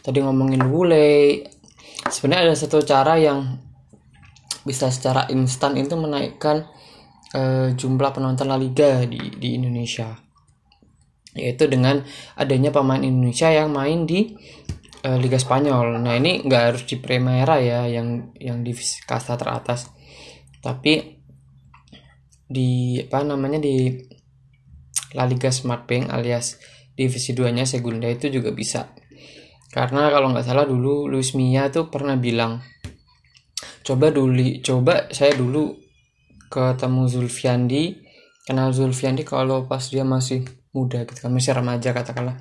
tadi 0.00 0.24
ngomongin 0.24 0.64
Wule 0.72 1.44
sebenarnya 2.08 2.52
ada 2.52 2.56
satu 2.56 2.80
cara 2.80 3.20
yang 3.20 3.60
bisa 4.64 4.88
secara 4.88 5.28
instan 5.28 5.76
itu 5.76 5.92
menaikkan 5.96 6.64
uh, 7.36 7.68
jumlah 7.76 8.10
penonton 8.16 8.48
La 8.48 8.56
Liga 8.56 9.04
di 9.04 9.36
di 9.36 9.60
Indonesia 9.60 10.29
yaitu 11.40 11.64
dengan 11.66 12.04
adanya 12.36 12.68
pemain 12.68 13.00
Indonesia 13.00 13.48
yang 13.48 13.72
main 13.72 14.04
di 14.04 14.36
uh, 15.08 15.16
Liga 15.16 15.40
Spanyol. 15.40 15.96
Nah 15.98 16.14
ini 16.20 16.44
nggak 16.44 16.62
harus 16.62 16.82
di 16.84 17.00
Primera 17.00 17.56
ya 17.58 17.88
yang 17.88 18.36
yang 18.36 18.60
divisi 18.60 19.00
kasta 19.02 19.40
teratas, 19.40 19.88
tapi 20.60 21.20
di 22.50 22.98
apa 22.98 23.22
namanya 23.22 23.62
di 23.62 23.94
La 25.14 25.22
Liga 25.26 25.54
Smart 25.54 25.86
Bank 25.86 26.10
alias 26.10 26.58
divisi 26.98 27.30
2 27.32 27.54
nya 27.54 27.64
Segunda 27.64 28.10
itu 28.10 28.26
juga 28.26 28.50
bisa 28.50 28.90
karena 29.70 30.10
kalau 30.10 30.34
nggak 30.34 30.46
salah 30.46 30.66
dulu 30.66 31.06
Luis 31.06 31.32
Mia 31.38 31.70
tuh 31.70 31.86
pernah 31.88 32.18
bilang 32.18 32.58
coba 33.86 34.10
dulu 34.10 34.58
coba 34.66 35.06
saya 35.14 35.38
dulu 35.38 35.78
ketemu 36.50 37.02
Zulfiandi 37.06 37.82
kenal 38.42 38.74
Zulfiandi 38.74 39.22
kalau 39.22 39.70
pas 39.70 39.86
dia 39.86 40.02
masih 40.02 40.42
muda 40.70 41.02
gitu 41.02 41.18
kan 41.18 41.30
masih 41.34 41.54
remaja 41.54 41.90
katakanlah. 41.90 42.38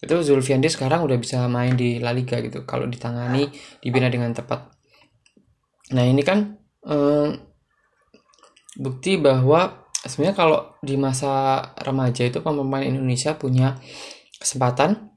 Itu 0.00 0.20
Zulfiandi 0.24 0.68
sekarang 0.68 1.04
udah 1.04 1.16
bisa 1.20 1.44
main 1.48 1.76
di 1.76 2.00
La 2.00 2.12
Liga 2.12 2.40
gitu 2.40 2.64
kalau 2.64 2.88
ditangani 2.88 3.48
dibina 3.80 4.08
dengan 4.08 4.32
tepat. 4.32 4.72
Nah 5.96 6.04
ini 6.04 6.20
kan 6.24 6.56
eh, 6.88 7.28
bukti 8.80 9.20
bahwa 9.20 9.88
sebenarnya 10.04 10.36
kalau 10.36 10.60
di 10.80 10.96
masa 10.96 11.60
remaja 11.84 12.24
itu 12.24 12.40
pemain 12.40 12.84
Indonesia 12.84 13.36
punya 13.36 13.76
kesempatan 14.40 15.12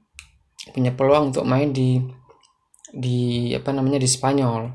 punya 0.72 0.92
peluang 0.96 1.32
untuk 1.32 1.44
main 1.44 1.72
di 1.72 2.00
di 2.94 3.52
apa 3.52 3.74
namanya 3.74 4.00
di 4.00 4.08
Spanyol. 4.08 4.70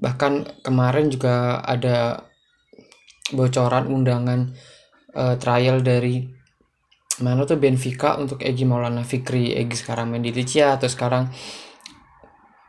Bahkan 0.00 0.64
kemarin 0.64 1.12
juga 1.12 1.60
ada 1.60 2.24
bocoran 3.30 3.86
undangan 3.88 4.50
uh, 5.14 5.36
trial 5.38 5.80
dari 5.84 6.39
mana 7.20 7.44
tuh 7.44 7.60
Benfica 7.60 8.16
untuk 8.16 8.40
Egi 8.40 8.64
Maulana 8.64 9.04
Fikri 9.04 9.52
Egi 9.56 9.76
sekarang 9.76 10.12
main 10.12 10.24
di 10.24 10.32
Licia 10.32 10.76
atau 10.76 10.88
sekarang 10.88 11.28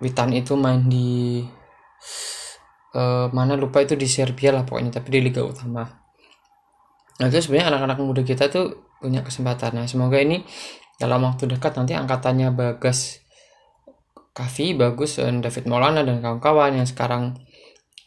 Witan 0.02 0.34
itu 0.34 0.58
main 0.58 0.86
di 0.90 1.46
uh, 2.98 3.30
mana 3.30 3.54
lupa 3.54 3.86
itu 3.86 3.94
di 3.94 4.10
Serbia 4.10 4.50
lah 4.50 4.66
pokoknya 4.66 4.98
tapi 4.98 5.14
di 5.14 5.20
Liga 5.22 5.46
Utama. 5.46 5.86
Nah 7.22 7.26
itu 7.30 7.38
sebenarnya 7.38 7.78
anak-anak 7.78 7.98
muda 8.02 8.22
kita 8.26 8.50
tuh 8.50 8.98
punya 8.98 9.22
kesempatan. 9.22 9.78
Nah 9.78 9.86
semoga 9.86 10.18
ini 10.18 10.42
dalam 10.98 11.22
waktu 11.22 11.46
dekat 11.46 11.78
nanti 11.78 11.94
angkatannya 11.94 12.50
Bagas 12.54 13.22
Kavi, 14.32 14.74
Bagus, 14.80 15.20
dan 15.20 15.44
David 15.44 15.68
Maulana 15.68 16.02
dan 16.08 16.24
kawan-kawan 16.24 16.82
yang 16.82 16.88
sekarang 16.88 17.36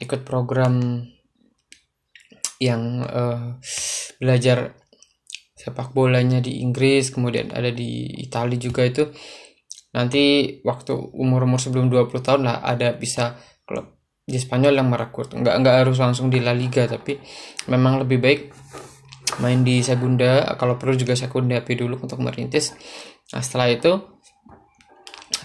ikut 0.01 0.25
program 0.25 1.05
yang 2.59 3.05
uh, 3.05 3.61
belajar 4.19 4.73
sepak 5.65 5.97
bolanya 5.97 6.45
di 6.45 6.61
Inggris, 6.61 7.09
kemudian 7.09 7.49
ada 7.57 7.73
di 7.73 8.05
Italia 8.21 8.61
juga 8.61 8.85
itu. 8.85 9.09
Nanti 9.97 10.59
waktu 10.61 10.93
umur-umur 10.93 11.57
sebelum 11.57 11.89
20 11.89 12.21
tahun 12.21 12.43
lah 12.45 12.61
ada 12.61 12.93
bisa 12.93 13.41
klub 13.65 13.97
di 14.29 14.37
Spanyol 14.37 14.77
yang 14.77 14.93
merekrut. 14.93 15.33
Nggak 15.33 15.55
nggak 15.65 15.77
harus 15.81 15.97
langsung 15.97 16.29
di 16.29 16.45
La 16.45 16.53
Liga 16.53 16.85
tapi 16.85 17.17
memang 17.73 18.05
lebih 18.05 18.21
baik 18.21 18.41
main 19.41 19.65
di 19.65 19.81
Segunda. 19.81 20.45
Kalau 20.61 20.77
perlu 20.77 20.99
juga 21.01 21.17
Segunda 21.17 21.65
B 21.65 21.79
dulu 21.79 21.97
untuk 21.97 22.21
merintis. 22.21 22.77
Nah 23.33 23.41
setelah 23.41 23.73
itu 23.73 23.93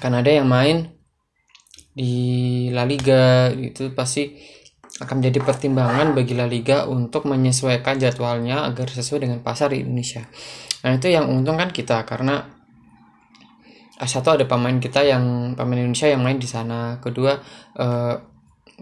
akan 0.04 0.14
ada 0.20 0.32
yang 0.34 0.50
main 0.50 0.92
di 1.96 2.68
La 2.76 2.84
Liga. 2.84 3.54
Itu 3.56 3.96
pasti 3.96 4.36
akan 5.00 5.24
menjadi 5.24 5.40
pertimbangan 5.44 6.12
bagi 6.12 6.36
La 6.36 6.44
Liga 6.44 6.84
untuk 6.88 7.28
menyesuaikan 7.28 7.96
jadwalnya 7.96 8.68
agar 8.68 8.92
sesuai 8.92 9.24
dengan 9.24 9.40
pasar 9.40 9.72
di 9.72 9.84
Indonesia. 9.84 10.28
Nah 10.84 10.92
itu 10.96 11.08
yang 11.08 11.32
untung 11.32 11.56
kan 11.56 11.72
kita 11.72 12.04
karena 12.04 12.44
satu 14.00 14.40
ada 14.40 14.46
pemain 14.48 14.76
kita 14.80 15.04
yang 15.04 15.56
pemain 15.56 15.80
Indonesia 15.80 16.08
yang 16.08 16.24
main 16.24 16.40
di 16.40 16.48
sana. 16.48 17.00
Kedua 17.00 17.36
eh, 17.80 18.16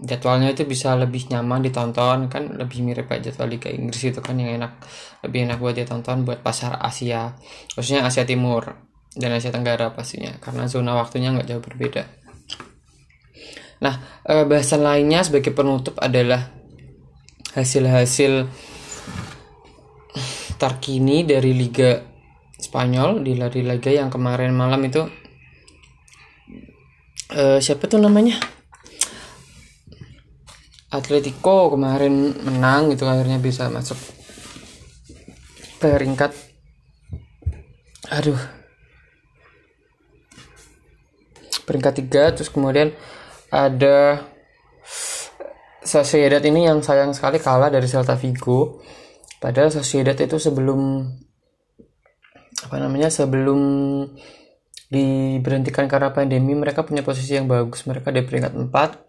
jadwalnya 0.02 0.54
itu 0.54 0.62
bisa 0.66 0.94
lebih 0.94 1.26
nyaman 1.30 1.66
ditonton 1.66 2.30
kan 2.30 2.54
lebih 2.54 2.86
mirip 2.86 3.10
kayak 3.10 3.30
jadwal 3.30 3.50
Liga 3.50 3.70
Inggris 3.70 4.14
itu 4.14 4.20
kan 4.22 4.38
yang 4.38 4.54
enak 4.58 4.78
lebih 5.26 5.50
enak 5.50 5.58
buat 5.58 5.74
ditonton 5.74 6.22
buat 6.22 6.42
pasar 6.42 6.78
Asia 6.78 7.34
khususnya 7.74 8.06
Asia 8.06 8.22
Timur 8.22 8.78
dan 9.18 9.34
Asia 9.34 9.50
Tenggara 9.50 9.90
pastinya 9.90 10.38
karena 10.38 10.70
zona 10.70 10.94
waktunya 10.94 11.34
nggak 11.34 11.48
jauh 11.50 11.62
berbeda 11.64 12.06
nah 13.78 14.22
eh, 14.26 14.44
bahasan 14.44 14.82
lainnya 14.82 15.22
sebagai 15.22 15.54
penutup 15.54 15.94
adalah 16.02 16.50
hasil-hasil 17.54 18.50
terkini 20.58 21.22
dari 21.22 21.54
Liga 21.54 22.02
Spanyol 22.58 23.22
di 23.22 23.38
lari 23.38 23.62
Liga 23.62 23.94
yang 23.94 24.10
kemarin 24.10 24.50
malam 24.50 24.82
itu 24.82 25.06
uh, 27.32 27.58
siapa 27.62 27.86
tuh 27.86 28.00
namanya? 28.00 28.36
Atletico 30.88 31.68
kemarin 31.76 32.32
menang 32.40 32.88
gitu 32.96 33.04
akhirnya 33.04 33.36
bisa 33.36 33.68
masuk 33.68 33.96
peringkat. 35.78 36.32
Aduh. 38.08 38.40
Peringkat 41.68 42.00
tiga 42.00 42.32
terus 42.32 42.48
kemudian 42.48 42.96
ada 43.48 44.28
Sociedad 45.88 46.44
ini 46.44 46.68
yang 46.68 46.84
sayang 46.84 47.16
sekali 47.16 47.40
kalah 47.40 47.72
dari 47.72 47.88
Celta 47.88 48.12
Vigo. 48.20 48.84
Padahal 49.40 49.72
Sociedad 49.72 50.12
itu 50.12 50.36
sebelum 50.36 51.00
apa 52.58 52.76
namanya 52.76 53.08
sebelum 53.08 53.60
diberhentikan 54.92 55.88
karena 55.88 56.12
pandemi 56.12 56.52
mereka 56.52 56.84
punya 56.84 57.00
posisi 57.00 57.40
yang 57.40 57.48
bagus. 57.48 57.88
Mereka 57.88 58.12
di 58.12 58.20
peringkat 58.20 58.52
4 58.52 59.08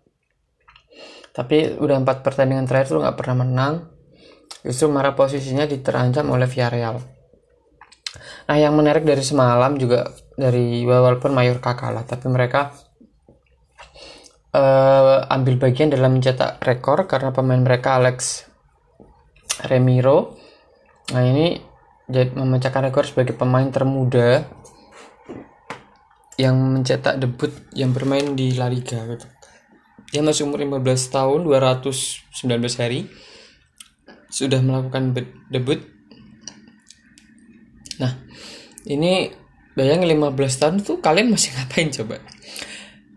tapi 1.36 1.78
udah 1.78 2.04
empat 2.04 2.26
pertandingan 2.26 2.68
terakhir 2.68 2.96
tuh 2.96 3.04
nggak 3.04 3.18
pernah 3.20 3.44
menang. 3.44 3.74
Justru 4.64 4.92
marah 4.92 5.16
posisinya 5.16 5.68
diterancam 5.68 6.28
oleh 6.32 6.48
Villarreal. 6.48 7.00
Nah 8.48 8.58
yang 8.58 8.76
menarik 8.76 9.04
dari 9.04 9.22
semalam 9.22 9.76
juga 9.76 10.10
dari 10.36 10.84
walaupun 10.88 11.32
Mallorca 11.36 11.76
kalah 11.76 12.04
tapi 12.08 12.28
mereka 12.32 12.74
uh, 14.54 15.26
ambil 15.30 15.62
bagian 15.62 15.94
dalam 15.94 16.18
mencetak 16.18 16.62
rekor 16.64 17.06
karena 17.06 17.30
pemain 17.30 17.62
mereka 17.62 17.98
Alex 17.98 18.48
Remiro. 19.68 20.38
Nah 21.14 21.24
ini 21.26 21.60
memecahkan 22.10 22.90
rekor 22.90 23.06
sebagai 23.06 23.38
pemain 23.38 23.70
termuda 23.70 24.46
yang 26.40 26.56
mencetak 26.58 27.20
debut 27.22 27.52
yang 27.76 27.94
bermain 27.94 28.34
di 28.34 28.56
La 28.56 28.72
Liga 28.72 29.04
gitu. 29.06 29.28
Dia 30.10 30.26
masih 30.26 30.50
umur 30.50 30.64
15 30.66 30.82
tahun 31.14 31.46
219 31.46 32.82
hari. 32.82 33.06
Sudah 34.30 34.62
melakukan 34.62 35.14
debut. 35.54 35.86
Nah 38.02 38.18
ini 38.90 39.30
bayangin 39.78 40.10
15 40.10 40.62
tahun 40.62 40.76
tuh 40.82 40.98
kalian 40.98 41.30
masih 41.30 41.54
ngapain 41.56 41.94
coba 41.94 42.18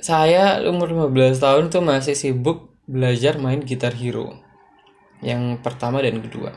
saya 0.02 0.58
umur 0.66 0.90
15 0.90 1.38
tahun 1.38 1.64
tuh 1.70 1.80
masih 1.80 2.18
sibuk 2.18 2.74
belajar 2.90 3.38
main 3.38 3.62
gitar 3.62 3.94
hero 3.94 4.34
yang 5.22 5.62
pertama 5.62 6.02
dan 6.02 6.18
kedua. 6.18 6.50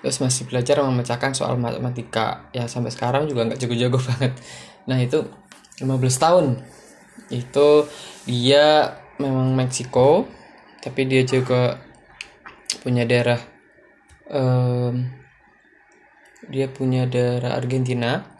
Terus 0.00 0.18
masih 0.18 0.48
belajar 0.48 0.80
memecahkan 0.82 1.36
soal 1.36 1.60
matematika. 1.60 2.48
Ya 2.50 2.66
sampai 2.66 2.90
sekarang 2.90 3.28
juga 3.28 3.46
nggak 3.46 3.60
jago-jago 3.60 4.00
banget. 4.08 4.32
Nah 4.88 4.98
itu 4.98 5.28
15 5.78 5.84
tahun. 6.16 6.46
Itu 7.28 7.86
dia 8.24 8.96
memang 9.20 9.52
Meksiko 9.52 10.26
tapi 10.82 11.06
dia 11.06 11.22
juga 11.22 11.78
punya 12.82 13.06
darah 13.06 13.38
um, 14.26 15.06
dia 16.50 16.66
punya 16.66 17.06
darah 17.06 17.54
Argentina 17.54 18.31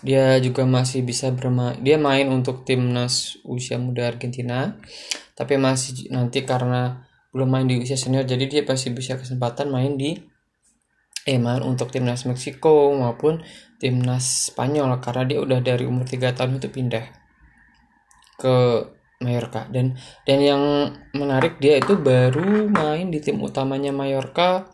dia 0.00 0.40
juga 0.40 0.64
masih 0.64 1.04
bisa 1.04 1.28
bermain 1.32 1.76
dia 1.80 2.00
main 2.00 2.28
untuk 2.32 2.64
timnas 2.64 3.36
usia 3.44 3.76
muda 3.76 4.08
Argentina 4.08 4.76
tapi 5.36 5.60
masih 5.60 6.08
nanti 6.12 6.44
karena 6.44 7.04
belum 7.30 7.48
main 7.48 7.66
di 7.68 7.78
usia 7.78 7.94
senior 7.94 8.24
jadi 8.24 8.44
dia 8.48 8.62
pasti 8.66 8.90
bisa 8.90 9.20
kesempatan 9.20 9.70
main 9.70 9.94
di 9.94 10.18
eh 11.28 11.36
untuk 11.38 11.92
timnas 11.92 12.24
Meksiko 12.24 12.96
maupun 12.96 13.44
timnas 13.76 14.50
Spanyol 14.50 14.98
karena 15.04 15.24
dia 15.28 15.38
udah 15.38 15.60
dari 15.60 15.84
umur 15.84 16.08
3 16.08 16.32
tahun 16.32 16.56
itu 16.56 16.68
pindah 16.72 17.04
ke 18.40 18.56
Mallorca. 19.20 19.68
Dan 19.68 20.00
dan 20.24 20.38
yang 20.40 20.62
menarik 21.12 21.60
dia 21.60 21.76
itu 21.76 21.92
baru 22.00 22.64
main 22.72 23.12
di 23.12 23.20
tim 23.20 23.36
utamanya 23.36 23.92
Mallorca 23.92 24.64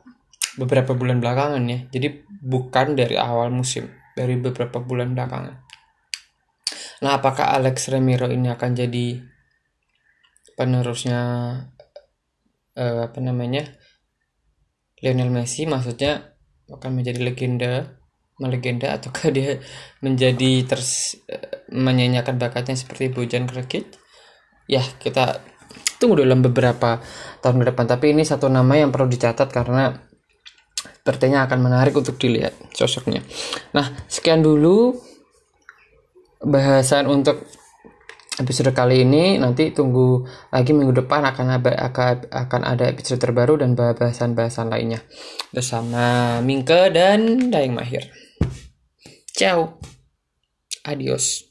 beberapa 0.57 0.97
bulan 0.97 1.21
belakangan 1.21 1.63
ya 1.69 1.79
jadi 1.93 2.25
bukan 2.41 2.97
dari 2.97 3.15
awal 3.21 3.53
musim 3.53 3.93
dari 4.17 4.41
beberapa 4.41 4.81
bulan 4.81 5.13
belakangan. 5.13 5.57
Nah 7.05 7.21
apakah 7.21 7.53
Alex 7.53 7.93
Remiro 7.93 8.33
ini 8.33 8.49
akan 8.49 8.73
jadi 8.73 9.21
penerusnya 10.57 11.21
uh, 12.73 13.01
apa 13.05 13.19
namanya 13.21 13.69
Lionel 15.05 15.29
Messi? 15.29 15.69
Maksudnya 15.69 16.33
akan 16.73 16.91
menjadi 16.97 17.21
legenda 17.21 17.73
melegenda 18.37 18.97
ataukah 18.97 19.33
dia 19.33 19.61
menjadi 20.05 20.65
ters 20.69 21.17
menyanyikan 21.73 22.37
bakatnya 22.37 22.77
seperti 22.77 23.09
Bojan 23.09 23.49
Krkic 23.49 23.97
ya 24.69 24.85
kita 25.01 25.41
tunggu 25.97 26.21
dalam 26.21 26.45
beberapa 26.45 27.01
tahun 27.41 27.57
ke 27.63 27.65
depan. 27.73 27.85
Tapi 27.89 28.13
ini 28.13 28.23
satu 28.25 28.53
nama 28.53 28.77
yang 28.77 28.93
perlu 28.93 29.09
dicatat 29.09 29.49
karena 29.49 29.97
sepertinya 31.07 31.47
akan 31.47 31.59
menarik 31.63 31.95
untuk 31.95 32.19
dilihat 32.19 32.59
sosoknya 32.75 33.23
nah 33.71 33.95
sekian 34.11 34.43
dulu 34.43 34.99
bahasan 36.43 37.07
untuk 37.07 37.47
episode 38.37 38.73
kali 38.77 39.07
ini 39.07 39.41
nanti 39.41 39.73
tunggu 39.73 40.27
lagi 40.53 40.77
minggu 40.77 40.93
depan 40.93 41.25
akan 41.25 41.47
akan, 42.31 42.61
ada 42.63 42.85
episode 42.93 43.21
terbaru 43.21 43.57
dan 43.57 43.73
bahasan-bahasan 43.73 44.69
lainnya 44.69 45.01
bersama 45.55 46.39
Mingke 46.45 46.93
dan 46.93 47.49
Daeng 47.49 47.73
Mahir. 47.73 48.13
Ciao. 49.33 49.81
Adios. 50.85 51.46